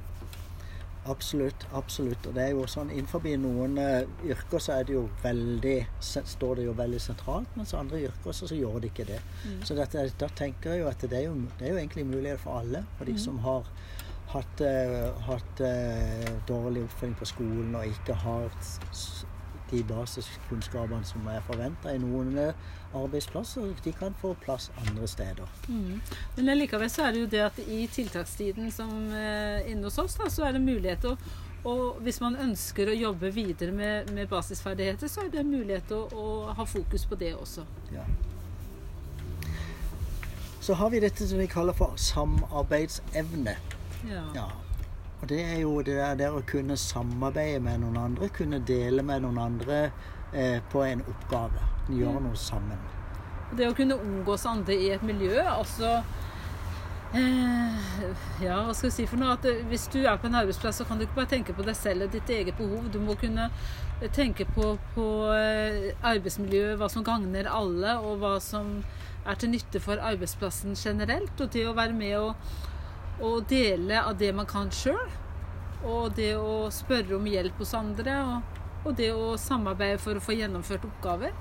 Absolutt. 1.05 1.67
absolutt. 1.73 2.27
Og 2.27 2.35
det 2.35 2.43
er 2.43 2.53
jo 2.53 2.63
sånn 2.69 2.91
Innenfor 2.93 3.25
noen 3.39 3.75
uh, 3.79 4.27
yrker 4.27 4.61
så 4.63 4.77
er 4.77 4.87
det 4.87 4.95
jo 4.95 5.03
veldig, 5.23 5.75
står 5.99 6.61
det 6.61 6.67
jo 6.69 6.75
veldig 6.77 7.01
sentralt, 7.03 7.57
mens 7.59 7.73
andre 7.75 8.05
yrker 8.07 8.35
så, 8.35 8.47
så 8.47 8.55
gjør 8.55 8.79
det 8.79 8.93
ikke 8.93 9.09
det. 9.11 9.19
Så 9.67 9.75
dette, 9.75 10.05
da 10.19 10.29
tenker 10.31 10.73
jeg 10.73 10.83
jo 10.83 10.89
at 10.91 11.03
det 11.03 11.19
er 11.19 11.27
jo, 11.27 11.35
det 11.59 11.67
er 11.67 11.75
jo 11.75 11.81
egentlig 11.81 12.07
mulighet 12.07 12.41
for 12.43 12.61
alle. 12.61 12.85
For 12.97 13.09
de 13.09 13.17
som 13.19 13.41
har 13.43 13.67
hatt, 14.33 14.63
uh, 14.63 15.11
hatt 15.27 15.63
uh, 15.65 16.31
dårlig 16.47 16.87
oppfølging 16.87 17.19
på 17.19 17.29
skolen 17.33 17.75
og 17.79 17.91
ikke 17.91 18.17
har 18.23 18.49
de 19.71 19.83
basiskunnskapene 19.87 21.05
som 21.07 21.27
er 21.31 21.43
forventa 21.47 21.93
i 21.93 22.01
noen 22.01 22.35
eh, 22.37 22.67
arbeidsplasser, 22.93 23.71
de 23.83 23.93
kan 23.97 24.13
få 24.21 24.33
plass 24.43 24.69
andre 24.85 25.07
steder. 25.07 25.49
Men 26.35 26.57
likevel 26.57 26.91
så 26.91 27.07
er 27.07 27.15
det 27.15 27.23
jo 27.23 27.31
det 27.31 27.41
at 27.47 27.63
i 27.63 27.87
tiltakstiden 27.87 28.71
som 28.71 28.91
eh, 29.15 29.71
inne 29.71 29.89
hos 29.89 29.97
oss, 30.03 30.19
da, 30.19 30.29
så 30.29 30.47
er 30.47 30.57
det 30.57 30.65
mulighet 30.65 31.09
å 31.09 31.17
og 31.63 32.01
hvis 32.03 32.19
man 32.19 32.35
ønsker 32.43 32.89
å 32.91 32.93
jobbe 32.95 33.29
videre 33.31 33.71
med, 33.71 34.09
med 34.11 34.27
basisferdigheter, 34.27 35.07
så 35.07 35.23
er 35.23 35.29
det 35.31 35.45
mulighet 35.47 35.85
til 35.87 36.01
å, 36.03 36.23
å 36.51 36.55
ha 36.57 36.65
fokus 36.67 37.05
på 37.07 37.15
det 37.15 37.31
også. 37.37 37.63
Ja. 37.93 38.03
Så 40.63 40.75
har 40.79 40.91
vi 40.91 40.99
dette 41.03 41.27
som 41.27 41.39
vi 41.39 41.47
kaller 41.47 41.75
for 41.75 41.95
samarbeidsevne. 41.99 43.55
Ja. 44.09 44.25
Ja. 44.35 44.49
Og 45.23 45.29
det 45.29 45.39
er 45.39 45.59
jo 45.61 45.77
det 45.79 45.93
der, 45.95 46.17
der 46.19 46.33
å 46.35 46.41
kunne 46.43 46.75
samarbeide 46.75 47.61
med 47.63 47.79
noen 47.79 47.95
andre, 47.95 48.27
kunne 48.35 48.57
dele 48.67 49.05
med 49.07 49.21
noen 49.23 49.37
andre 49.39 49.77
eh, 50.35 50.57
på 50.67 50.81
en 50.83 50.99
oppgave. 51.07 51.61
Gjøre 51.87 52.25
noe 52.25 52.35
sammen. 52.35 52.81
Det 53.55 53.69
å 53.69 53.77
kunne 53.77 53.95
omgås 54.03 54.43
andre 54.49 54.75
i 54.75 54.89
et 54.91 55.05
miljø, 55.07 55.37
altså 55.47 55.93
eh, 57.15 57.85
Ja, 58.43 58.57
hva 58.65 58.75
skal 58.75 58.89
jeg 58.89 58.97
si 58.97 59.05
for 59.07 59.21
noe? 59.21 59.37
At 59.37 59.47
eh, 59.47 59.63
hvis 59.71 59.87
du 59.93 60.01
er 60.01 60.19
på 60.19 60.27
en 60.27 60.35
arbeidsplass, 60.41 60.81
så 60.81 60.89
kan 60.89 60.99
du 60.99 61.05
ikke 61.07 61.21
bare 61.21 61.31
tenke 61.37 61.55
på 61.55 61.69
deg 61.69 61.79
selv 61.79 62.09
og 62.09 62.19
ditt 62.19 62.35
eget 62.35 62.59
behov. 62.59 62.91
Du 62.91 62.99
må 62.99 63.15
kunne 63.23 63.47
eh, 63.47 64.11
tenke 64.11 64.43
på, 64.51 64.73
på 64.97 65.07
arbeidsmiljøet, 65.31 66.75
hva 66.83 66.91
som 66.91 67.07
gagner 67.07 67.47
alle, 67.47 67.95
og 68.03 68.19
hva 68.25 68.35
som 68.43 68.75
er 69.23 69.39
til 69.39 69.55
nytte 69.55 69.79
for 69.87 70.03
arbeidsplassen 70.03 70.75
generelt. 70.75 71.31
Og 71.39 71.55
det 71.55 71.63
å 71.71 71.79
være 71.79 71.95
med 71.95 72.19
og, 72.19 72.53
og 73.21 73.45
dele 73.49 74.01
av 74.01 74.17
det 74.17 74.31
man 74.35 74.49
kan 74.49 74.71
sjøl. 74.73 75.09
Og 75.83 76.13
det 76.15 76.33
å 76.39 76.69
spørre 76.71 77.17
om 77.17 77.25
hjelp 77.27 77.59
hos 77.59 77.73
andre. 77.77 78.15
Og, 78.23 78.61
og 78.87 78.95
det 78.99 79.11
å 79.15 79.33
samarbeide 79.39 79.99
for 80.01 80.17
å 80.17 80.23
få 80.23 80.37
gjennomført 80.37 80.87
oppgaver. 80.87 81.35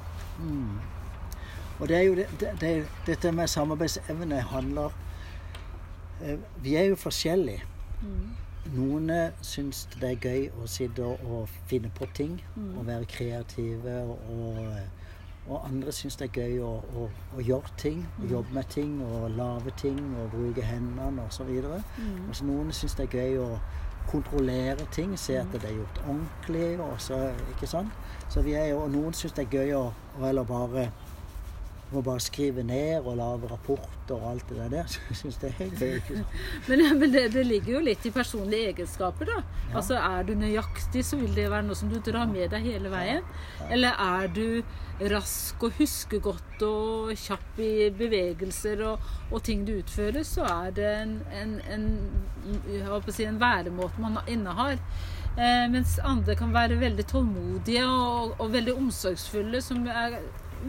Og 1.78 1.88
det 1.88 1.96
er 1.96 2.04
jo 2.06 2.14
det, 2.18 2.28
det, 2.40 2.52
det, 2.60 2.72
dette 3.06 3.32
med 3.34 3.50
samarbeidsevne 3.50 4.40
handler 4.52 4.92
eh, 6.22 6.38
Vi 6.62 6.76
er 6.78 6.90
jo 6.92 6.98
forskjellige. 7.00 7.64
Noen 8.72 9.10
eh, 9.10 9.34
syns 9.42 9.86
det 9.96 10.12
er 10.12 10.26
gøy 10.28 10.44
å 10.62 10.68
sitte 10.70 11.06
og, 11.06 11.50
finne 11.70 11.90
på 11.94 12.06
ting 12.14 12.36
og 12.76 12.86
være 12.86 13.08
kreative. 13.10 13.96
Og, 14.06 14.60
og 15.48 15.68
andre 15.68 15.92
syns 15.92 16.16
det 16.16 16.28
er 16.28 16.40
gøy 16.42 16.60
å, 16.62 16.72
å, 16.96 17.06
å 17.36 17.42
gjøre 17.42 17.72
ting, 17.78 18.02
å 18.22 18.28
jobbe 18.30 18.54
med 18.54 18.68
ting 18.70 18.98
og 19.02 19.30
lage 19.36 19.74
ting 19.80 19.98
og 20.20 20.30
bruke 20.30 20.62
hendene 20.62 21.24
osv. 21.26 21.50
Mm. 21.50 22.28
Og 22.28 22.36
så 22.36 22.46
noen 22.46 22.70
syns 22.76 22.94
det 22.98 23.08
er 23.08 23.16
gøy 23.18 23.40
å 23.42 23.48
kontrollere 24.10 24.86
ting, 24.94 25.18
se 25.18 25.36
at 25.38 25.50
det 25.52 25.64
er 25.64 25.76
gjort 25.80 26.00
ordentlig. 26.06 26.68
Og 26.80 26.94
så, 27.02 27.18
ikke 27.54 27.66
sant? 27.70 27.90
Så 28.28 28.42
vi 28.42 28.54
er 28.58 28.70
jo, 28.70 28.84
og 28.84 28.94
noen 28.94 29.14
syns 29.18 29.34
det 29.36 29.46
er 29.48 29.58
gøy 29.58 29.74
å, 29.78 29.84
å 30.20 30.28
eller 30.28 30.46
bare 30.46 30.88
å 32.00 32.04
bare 32.06 32.22
skrive 32.22 32.64
ned 32.66 33.02
og 33.02 33.16
lage 33.18 33.50
rapporter 33.50 34.16
og 34.16 34.28
alt 34.32 34.52
det 34.52 34.68
der. 34.72 34.88
Så 34.90 35.02
jeg 35.08 35.18
syns 35.20 35.40
det 35.42 35.50
er 35.50 35.58
helt 35.60 35.82
ikke 35.88 36.20
sånn. 36.20 36.38
Men, 36.68 36.84
men 37.00 37.14
det, 37.14 37.24
det 37.34 37.44
ligger 37.48 37.76
jo 37.76 37.82
litt 37.88 38.06
i 38.08 38.14
personlige 38.14 38.72
egenskaper, 38.72 39.32
da. 39.32 39.40
Altså 39.72 39.98
Er 39.98 40.26
du 40.28 40.34
nøyaktig, 40.38 41.04
så 41.06 41.18
vil 41.20 41.34
det 41.36 41.48
være 41.50 41.66
noe 41.68 41.78
som 41.78 41.90
du 41.92 41.98
drar 42.04 42.28
med 42.30 42.52
deg 42.52 42.68
hele 42.72 42.92
veien. 42.92 43.26
Eller 43.70 43.98
er 44.00 44.32
du 44.32 44.46
rask 45.12 45.62
og 45.66 45.78
husker 45.78 46.20
godt 46.22 46.62
og 46.66 47.12
kjapp 47.18 47.58
i 47.62 47.88
bevegelser 47.96 48.84
og, 48.86 49.08
og 49.32 49.42
ting 49.46 49.64
du 49.66 49.74
utfører, 49.78 50.22
så 50.26 50.44
er 50.46 50.76
det 50.76 50.90
en, 51.00 51.16
en, 51.40 51.56
en, 51.72 51.88
jeg 52.68 53.16
si, 53.16 53.26
en 53.26 53.40
væremåte 53.40 54.02
man 54.02 54.20
innehar. 54.30 54.78
Eh, 55.32 55.66
mens 55.72 55.96
andre 56.04 56.36
kan 56.36 56.52
være 56.52 56.76
veldig 56.80 57.06
tålmodige 57.08 57.86
og, 57.88 58.34
og 58.38 58.52
veldig 58.52 58.76
omsorgsfulle, 58.76 59.62
som 59.64 59.86
er 59.88 60.18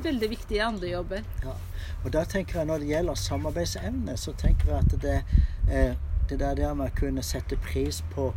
veldig 0.04 0.30
viktig 0.30 0.58
i 0.58 0.64
andre 0.66 0.90
jobber. 0.90 1.28
Ja. 1.44 1.56
Og 2.04 2.14
da 2.14 2.24
tenker 2.24 2.60
jeg 2.60 2.68
Når 2.68 2.78
det 2.78 2.88
gjelder 2.88 3.16
samarbeidsevne, 3.16 4.18
så 4.18 4.34
tenker 4.34 4.74
jeg 4.74 4.78
at 4.78 5.02
det, 5.02 5.24
eh, 5.72 5.96
det 6.30 6.40
der, 6.40 6.56
der 6.56 6.74
med 6.74 6.92
å 6.92 6.96
kunne 7.00 7.24
sette 7.24 7.58
pris 7.58 8.04
på 8.12 8.34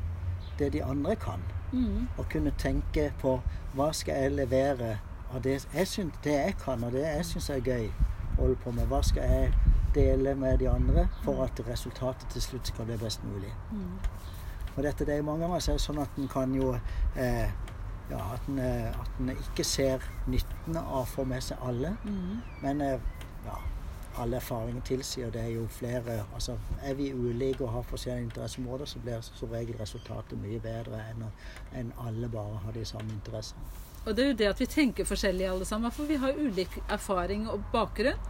det 0.59 0.73
de 0.73 0.85
andre 0.85 1.17
kan, 1.17 1.43
og 2.17 2.29
kunne 2.33 2.53
tenke 2.59 3.13
på 3.21 3.41
hva 3.75 3.93
skal 3.93 4.15
jeg 4.23 4.33
levere 4.33 4.99
av 5.35 5.43
det 5.43 5.67
jeg, 5.75 5.89
synes, 5.89 6.15
det 6.25 6.33
jeg 6.33 6.55
kan, 6.65 6.85
og 6.85 6.93
det 6.93 7.03
jeg 7.03 7.25
syns 7.25 7.51
er 7.51 7.61
gøy 7.61 7.91
å 7.91 8.41
holde 8.41 8.57
på 8.65 8.71
med. 8.71 8.87
Hva 8.87 9.03
skal 9.05 9.23
jeg 9.23 9.53
dele 9.97 10.35
med 10.35 10.59
de 10.59 10.69
andre 10.71 11.09
for 11.23 11.45
at 11.45 11.61
resultatet 11.69 12.29
til 12.33 12.43
slutt 12.43 12.67
skal 12.67 12.85
bli 12.85 12.97
best 13.01 13.25
mulig. 13.25 13.53
Og 14.77 14.83
dette, 14.85 15.07
det 15.07 15.17
er 15.17 15.23
mange 15.23 15.45
ganger 15.45 15.57
oss 15.57 15.69
er 15.73 15.79
sånn 15.81 16.03
at 16.03 16.19
en 16.21 16.29
kan 16.29 16.53
jo 16.55 16.75
eh, 17.17 17.49
ja, 18.11 18.19
at 18.35 18.49
en, 18.49 18.59
eh, 18.59 19.01
at 19.01 19.21
en 19.21 19.33
ikke 19.35 19.65
ser 19.65 20.05
nytten 20.31 20.77
av 20.77 21.03
å 21.03 21.07
få 21.09 21.25
med 21.25 21.43
seg 21.43 21.63
alle. 21.63 21.97
Men 22.63 22.81
eh, 22.81 23.01
ja, 23.47 23.57
alle 24.23 24.39
erfaringer 24.41 24.85
tilsier 24.87 25.33
det 25.33 25.43
er 25.43 25.51
jo 25.57 25.67
flere 25.71 26.23
altså 26.35 26.57
Er 26.83 26.95
vi 26.95 27.11
ulike 27.13 27.65
og 27.65 27.73
har 27.73 27.83
forskjellige 27.83 28.29
interesseområder, 28.31 28.87
så 28.87 28.99
blir 28.99 29.21
som 29.21 29.51
regel 29.53 29.77
resultatet 29.81 30.39
mye 30.41 30.61
bedre 30.61 31.03
enn, 31.11 31.27
enn 31.75 31.93
alle 32.01 32.29
bare 32.29 32.63
har 32.65 32.73
de 32.73 32.85
samme 32.85 33.13
interessene. 33.13 33.63
Og 34.07 34.15
det 34.15 34.23
er 34.23 34.29
jo 34.29 34.39
det 34.39 34.49
at 34.49 34.61
vi 34.61 34.67
tenker 34.71 35.05
forskjellig 35.05 35.49
alle 35.51 35.67
sammen, 35.67 35.91
for 35.91 36.07
vi 36.07 36.17
har 36.23 36.39
ulik 36.39 36.79
erfaring 36.89 37.49
og 37.51 37.65
bakgrunn. 37.73 38.21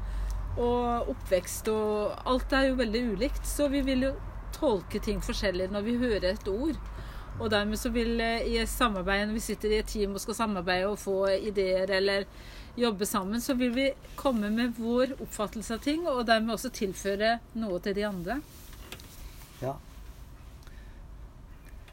Og 0.56 1.10
oppvekst 1.12 1.68
og 1.68 2.14
Alt 2.24 2.52
er 2.56 2.70
jo 2.70 2.78
veldig 2.78 3.02
ulikt, 3.12 3.44
så 3.44 3.68
vi 3.68 3.82
vil 3.84 4.06
jo 4.06 4.14
tolke 4.56 5.02
ting 5.04 5.20
forskjellig 5.20 5.68
når 5.68 5.84
vi 5.84 5.98
hører 6.00 6.30
et 6.30 6.48
ord. 6.48 6.78
Og 7.36 7.50
dermed 7.52 7.76
så 7.76 7.90
vil 7.92 8.20
eh, 8.20 8.46
i 8.48 8.60
samarbeid, 8.66 9.26
når 9.26 9.36
vi 9.36 9.44
sitter 9.44 9.74
i 9.74 9.80
et 9.82 9.90
team 9.90 10.14
og 10.16 10.22
skal 10.22 10.38
samarbeide 10.38 10.88
og 10.88 10.98
få 10.98 11.18
ideer 11.36 11.90
eller 11.98 12.24
jobbe 12.76 13.06
sammen, 13.08 13.40
så 13.40 13.54
vil 13.54 13.74
vi 13.74 13.90
komme 14.16 14.50
med 14.52 14.76
vår 14.78 15.16
oppfattelse 15.20 15.76
av 15.76 15.84
ting, 15.84 16.06
og 16.08 16.26
dermed 16.28 16.56
også 16.56 16.72
tilføre 16.72 17.38
noe 17.60 17.80
til 17.84 17.96
de 17.96 18.06
andre. 18.08 18.40
Ja. 19.60 19.76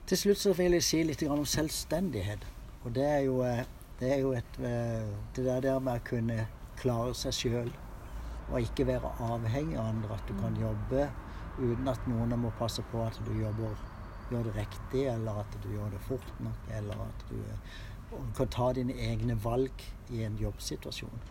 Til 0.08 0.20
slutt 0.20 0.42
så 0.42 0.56
vil 0.56 0.76
jeg 0.76 0.84
si 0.84 1.04
litt 1.08 1.24
om 1.28 1.46
selvstendighet. 1.48 2.44
Og 2.84 2.92
det 2.96 3.06
er 3.08 3.22
jo, 3.28 3.40
eh, 3.48 3.64
det 4.00 4.12
er 4.16 4.20
jo 4.24 4.34
et, 4.36 4.60
eh, 4.60 5.08
det 5.36 5.46
der, 5.46 5.62
der 5.62 5.80
med 5.80 6.00
å 6.02 6.08
kunne 6.10 6.48
klare 6.80 7.14
seg 7.16 7.36
sjøl. 7.38 7.72
Og 8.52 8.60
ikke 8.60 8.88
være 8.88 9.12
avhengig 9.24 9.78
av 9.80 9.94
andre. 9.94 10.18
At 10.18 10.28
du 10.28 10.36
kan 10.40 10.56
jobbe 10.60 11.08
uten 11.60 11.88
at 11.88 12.08
noen 12.08 12.36
må 12.40 12.52
passe 12.60 12.84
på 12.92 13.04
at 13.06 13.20
du 13.26 13.32
jobber, 13.40 13.76
gjør 14.34 14.50
det 14.50 14.56
riktig, 14.58 15.06
eller 15.14 15.44
at 15.44 15.58
du 15.64 15.70
gjør 15.74 15.94
det 15.94 16.02
fort 16.08 16.34
nok, 16.44 16.70
eller 16.80 17.06
at 17.08 17.26
du 17.30 17.38
eh, 17.40 17.78
kan 18.38 18.52
ta 18.54 18.72
dine 18.78 18.98
egne 19.10 19.38
valg 19.44 19.86
i 20.14 20.24
en 20.26 20.38
jobbsituasjon. 20.42 21.24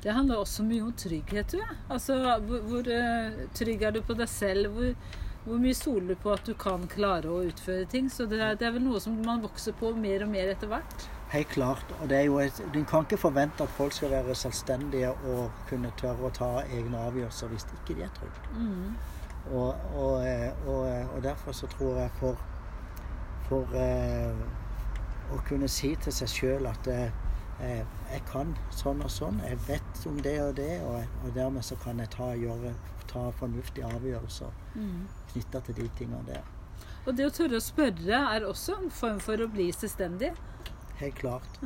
Det 0.00 0.12
handler 0.16 0.40
også 0.40 0.64
mye 0.64 0.84
om 0.86 0.92
trygghet. 0.96 1.52
Du. 1.52 1.60
Altså, 1.88 2.16
hvor, 2.46 2.62
hvor 2.68 2.86
eh, 2.88 3.42
trygg 3.56 3.82
er 3.84 3.96
du 3.96 4.00
på 4.04 4.16
deg 4.16 4.28
selv? 4.32 4.72
Hvor, 4.72 4.94
hvor 5.44 5.60
mye 5.60 5.76
stoler 5.76 6.14
du 6.14 6.20
på 6.22 6.32
at 6.32 6.46
du 6.48 6.54
kan 6.56 6.86
klare 6.88 7.28
å 7.28 7.42
utføre 7.48 7.88
ting? 7.88 8.08
Så 8.12 8.24
det 8.28 8.40
er, 8.40 8.56
det 8.56 8.68
er 8.68 8.76
vel 8.76 8.86
noe 8.86 9.00
som 9.02 9.18
man 9.26 9.42
vokser 9.44 9.76
på 9.76 9.92
mer 9.96 10.24
og 10.24 10.32
mer 10.32 10.52
etter 10.54 10.72
hvert. 10.72 11.08
Helt 11.30 11.52
klart. 11.52 11.92
Og 12.00 12.08
det 12.10 12.16
er 12.16 12.26
jo 12.26 12.40
et, 12.42 12.62
du 12.72 12.80
kan 12.88 13.04
ikke 13.04 13.20
forvente 13.20 13.62
at 13.62 13.76
folk 13.76 13.94
skal 13.94 14.10
være 14.14 14.34
selvstendige 14.34 15.12
og 15.30 15.64
kunne 15.68 15.92
tørre 16.00 16.26
å 16.26 16.34
ta 16.34 16.50
egne 16.64 17.04
avgjørelser 17.10 17.52
hvis 17.52 17.68
ikke 17.76 18.00
de 18.00 18.06
er 18.08 18.14
trygge. 18.16 18.64
Og, 19.50 19.76
og, 19.96 20.16
eh, 20.26 20.50
og, 20.68 20.88
og 21.14 21.22
derfor 21.24 21.56
så 21.56 21.68
tror 21.70 22.00
jeg 22.00 22.10
for, 22.18 22.40
for 23.50 23.74
eh, 23.74 24.44
å 25.34 25.40
kunne 25.48 25.68
si 25.70 25.92
til 26.02 26.14
seg 26.14 26.30
sjøl 26.30 26.68
at 26.70 26.90
eh, 26.90 27.10
eh, 27.66 27.82
jeg 28.12 28.22
kan 28.30 28.54
sånn 28.74 29.02
og 29.04 29.12
sånn, 29.12 29.42
jeg 29.46 29.58
vet 29.66 30.06
om 30.10 30.22
det 30.24 30.36
og 30.44 30.54
det, 30.60 30.72
og, 30.86 31.18
og 31.24 31.34
dermed 31.36 31.66
så 31.66 31.78
kan 31.82 31.98
jeg 32.02 32.12
ta, 32.14 32.30
gjøre, 32.38 32.74
ta 33.10 33.26
fornuftige 33.40 33.90
avgjørelser 33.90 34.54
knytta 35.32 35.62
til 35.66 35.82
de 35.82 35.90
tingene 35.98 36.22
der. 36.30 36.46
Og 37.08 37.16
det 37.16 37.26
å 37.26 37.34
tørre 37.34 37.58
å 37.58 37.64
spørre 37.64 38.22
er 38.36 38.46
også 38.46 38.76
en 38.76 38.90
form 38.92 39.20
for 39.24 39.40
å 39.40 39.48
bli 39.50 39.70
selvstendig. 39.74 40.34
Helt 41.00 41.16
klart. 41.16 41.60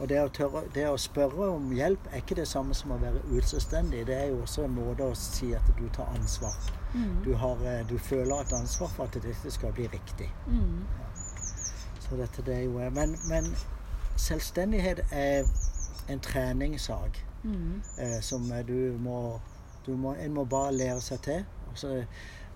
Og 0.00 0.08
det 0.10 0.18
å, 0.18 0.30
tørre, 0.34 0.64
det 0.74 0.88
å 0.90 0.96
spørre 0.98 1.52
om 1.54 1.68
hjelp 1.76 2.08
er 2.10 2.24
ikke 2.24 2.40
det 2.40 2.48
samme 2.50 2.74
som 2.74 2.90
å 2.90 2.98
være 2.98 3.22
uselvstendig. 3.30 4.02
Det 4.08 4.16
er 4.16 4.32
jo 4.32 4.40
også 4.42 4.64
en 4.66 4.74
måte 4.74 5.06
å 5.06 5.14
si 5.18 5.52
at 5.54 5.68
du 5.78 5.84
tar 5.94 6.10
ansvar. 6.16 6.56
Du, 7.22 7.32
har, 7.38 7.62
eh, 7.70 7.84
du 7.86 7.94
føler 8.02 8.42
et 8.42 8.52
ansvar 8.58 8.90
for 8.96 9.06
at 9.06 9.18
dette 9.22 9.50
skal 9.54 9.72
bli 9.76 9.86
riktig. 9.94 10.26
Ja. 10.50 11.03
Så 12.04 12.16
dette 12.20 12.44
det 12.44 12.54
er 12.54 12.64
jo 12.66 12.78
men, 12.92 13.16
men 13.30 13.50
selvstendighet 14.20 15.04
er 15.10 15.48
en 16.12 16.20
treningssak 16.20 17.18
eh, 17.98 18.20
som 18.20 18.44
du 18.68 18.96
må 19.00 19.40
Du 19.86 19.96
må, 19.96 20.14
en 20.14 20.32
må 20.32 20.44
bare 20.48 20.72
lære 20.72 21.00
seg 21.04 21.18
til. 21.20 21.42
Altså, 21.68 21.88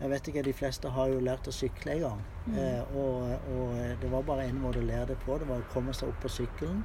jeg 0.01 0.11
vet 0.11 0.29
ikke, 0.29 0.43
De 0.43 0.53
fleste 0.53 0.89
har 0.89 1.11
jo 1.13 1.19
lært 1.21 1.49
å 1.49 1.53
sykle 1.53 1.93
en 1.93 2.01
gang. 2.01 2.23
Eh, 2.57 2.97
og, 2.97 3.35
og 3.53 3.75
det 4.01 4.11
var 4.11 4.23
bare 4.23 4.47
én 4.49 4.57
måte 4.63 4.81
å 4.81 4.87
lære 4.87 5.11
det 5.11 5.19
på. 5.27 5.37
Det 5.39 5.49
var 5.49 5.61
å 5.61 5.73
komme 5.73 5.93
seg 5.93 6.09
opp 6.09 6.23
på 6.23 6.31
sykkelen 6.33 6.81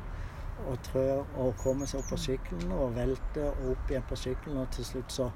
og 0.68 0.78
trø 0.86 1.06
og 1.42 1.56
komme 1.64 1.88
seg 1.88 2.02
opp 2.02 2.12
på 2.12 2.20
sykkelen 2.26 2.72
og 2.76 2.96
velte 2.98 3.46
og 3.54 3.72
opp 3.72 3.94
igjen 3.94 4.04
på 4.10 4.20
sykkelen. 4.20 4.60
Og 4.66 4.72
til 4.76 4.90
slutt 4.90 5.16
så 5.16 5.30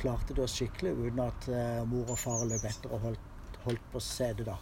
klarte 0.00 0.34
du 0.34 0.42
å 0.42 0.50
sykle 0.50 0.96
uten 0.98 1.22
at 1.22 1.48
eh, 1.52 1.82
mor 1.86 2.10
og 2.10 2.18
far 2.18 2.42
løp 2.48 2.66
etter 2.66 2.96
og 2.96 3.06
holdt, 3.06 3.31
holdt 3.64 3.84
på 3.92 4.00
setet, 4.02 4.46
da. 4.46 4.56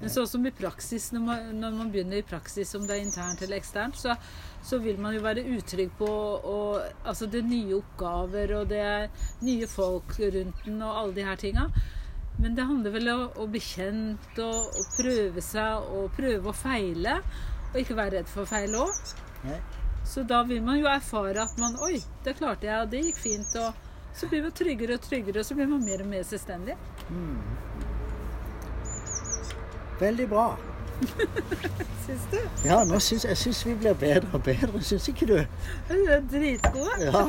Men 0.00 0.12
sånn 0.12 0.28
som 0.28 0.46
i 0.46 0.52
praksis, 0.54 1.10
når 1.12 1.24
man, 1.26 1.46
når 1.60 1.76
man 1.78 1.92
begynner 1.92 2.20
i 2.20 2.26
praksis, 2.26 2.74
om 2.78 2.86
det 2.88 2.96
er 2.96 3.04
internt 3.04 3.42
eller 3.42 3.60
eksternt, 3.60 3.96
så, 3.96 4.16
så 4.62 4.80
vil 4.82 5.00
man 5.00 5.14
jo 5.16 5.22
være 5.24 5.46
utrygg 5.56 5.94
på 5.98 6.10
og, 6.10 6.82
altså 7.04 7.26
det 7.30 7.42
er 7.42 7.48
nye 7.48 7.78
oppgaver, 7.80 8.54
og 8.58 8.68
det 8.72 8.82
er 8.84 9.08
nye 9.46 9.66
folk 9.70 10.16
rundt 10.20 10.64
den, 10.66 10.82
og 10.82 11.02
alle 11.02 11.16
de 11.16 11.26
her 11.26 11.40
tinga. 11.40 11.70
Men 12.40 12.54
det 12.56 12.64
handler 12.64 12.94
vel 12.94 13.08
om 13.12 13.26
å 13.42 13.46
bli 13.50 13.60
kjent 13.60 14.38
og, 14.40 14.70
og 14.80 14.94
prøve 14.96 15.42
seg 15.44 15.90
og 15.92 16.14
prøve 16.16 16.48
å 16.48 16.56
feile. 16.56 17.18
Og 17.70 17.76
ikke 17.82 17.98
være 17.98 18.18
redd 18.18 18.30
for 18.30 18.46
å 18.46 18.48
feile 18.48 18.80
òg. 18.80 19.02
Så 20.08 20.24
da 20.26 20.40
vil 20.48 20.62
man 20.64 20.80
jo 20.80 20.88
erfare 20.90 21.44
at 21.44 21.58
man 21.60 21.76
Oi, 21.84 22.00
det 22.24 22.38
klarte 22.38 22.66
jeg, 22.66 22.78
og 22.80 22.90
det 22.94 23.02
gikk 23.04 23.20
fint. 23.20 23.58
Og 23.60 24.16
så 24.16 24.30
blir 24.30 24.42
man 24.46 24.54
tryggere 24.56 24.96
og 24.96 25.04
tryggere, 25.04 25.42
og 25.42 25.46
så 25.46 25.56
blir 25.58 25.68
man 25.70 25.84
mer 25.84 26.02
og 26.02 26.08
mer 26.10 26.24
selvstendig. 26.26 26.78
Veldig 30.00 30.28
bra. 30.28 30.48
Syns 32.06 32.24
du? 32.32 32.38
Ja, 32.64 32.98
syns 32.98 33.24
jeg 33.24 33.36
syns 33.36 33.66
vi 33.66 33.74
blir 33.74 33.94
bedre 33.94 34.28
og 34.32 34.42
bedre. 34.42 34.82
Syns 34.82 35.08
ikke 35.08 35.26
du? 35.26 35.36
Vi 35.88 35.98
er 36.08 36.22
dritgode. 36.32 36.96
Ja. 37.04 37.24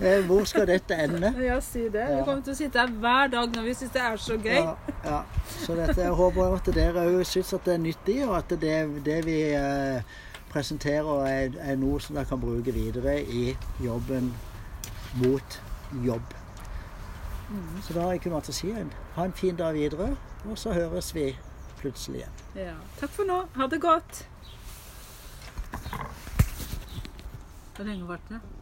Eh, 0.00 0.26
Hvor 0.26 0.44
skal 0.44 0.66
dette 0.66 0.94
ende? 0.94 1.34
Ja, 1.48 1.60
si 1.60 1.82
det. 1.88 2.06
Vi 2.16 2.22
kommer 2.24 2.42
til 2.42 2.54
å 2.54 2.58
sitte 2.58 2.80
her 2.80 2.92
hver 3.02 3.30
dag 3.32 3.52
når 3.56 3.68
vi 3.68 3.74
syns 3.74 3.92
det 3.96 4.02
er 4.02 4.16
så 4.16 4.36
gøy. 4.38 4.56
Ja, 4.56 4.74
ja. 5.04 5.20
Så 5.60 5.76
dette, 5.78 6.00
jeg 6.00 6.16
håper 6.20 6.56
at 6.56 6.72
dere 6.74 7.06
òg 7.10 7.24
syns 7.28 7.52
at 7.56 7.66
det 7.68 7.74
er 7.74 7.82
nyttig, 7.84 8.18
og 8.28 8.36
at 8.38 8.54
det, 8.62 8.76
det 9.06 9.18
vi 9.26 9.38
eh, 9.56 10.16
presenterer, 10.52 11.26
er, 11.28 11.58
er 11.72 11.78
noe 11.80 12.00
som 12.02 12.16
dere 12.16 12.28
kan 12.30 12.40
bruke 12.42 12.74
videre 12.74 13.20
i 13.22 13.50
jobben 13.84 14.32
mot 15.20 15.60
jobb. 16.06 16.34
Så 17.82 17.94
da 17.94 18.04
har 18.04 18.12
jeg 18.14 18.20
ikke 18.22 18.30
noe 18.30 18.38
annet 18.38 18.52
å 18.52 18.54
si 18.54 18.68
enn 18.70 18.90
ha 19.16 19.24
en 19.26 19.34
fin 19.34 19.56
dag 19.58 19.74
videre, 19.74 20.12
og 20.46 20.58
så 20.58 20.74
høres 20.74 21.10
vi 21.16 21.32
plutselig 21.80 22.22
igjen. 22.22 22.40
Ja. 22.54 22.76
Takk 23.00 23.12
for 23.16 23.28
nå. 23.28 23.42
Ha 23.56 23.68
det 23.72 23.80
godt. 23.82 24.24
Hvor 27.76 27.88
lenge 27.88 28.08
varte 28.08 28.36
det? 28.36 28.59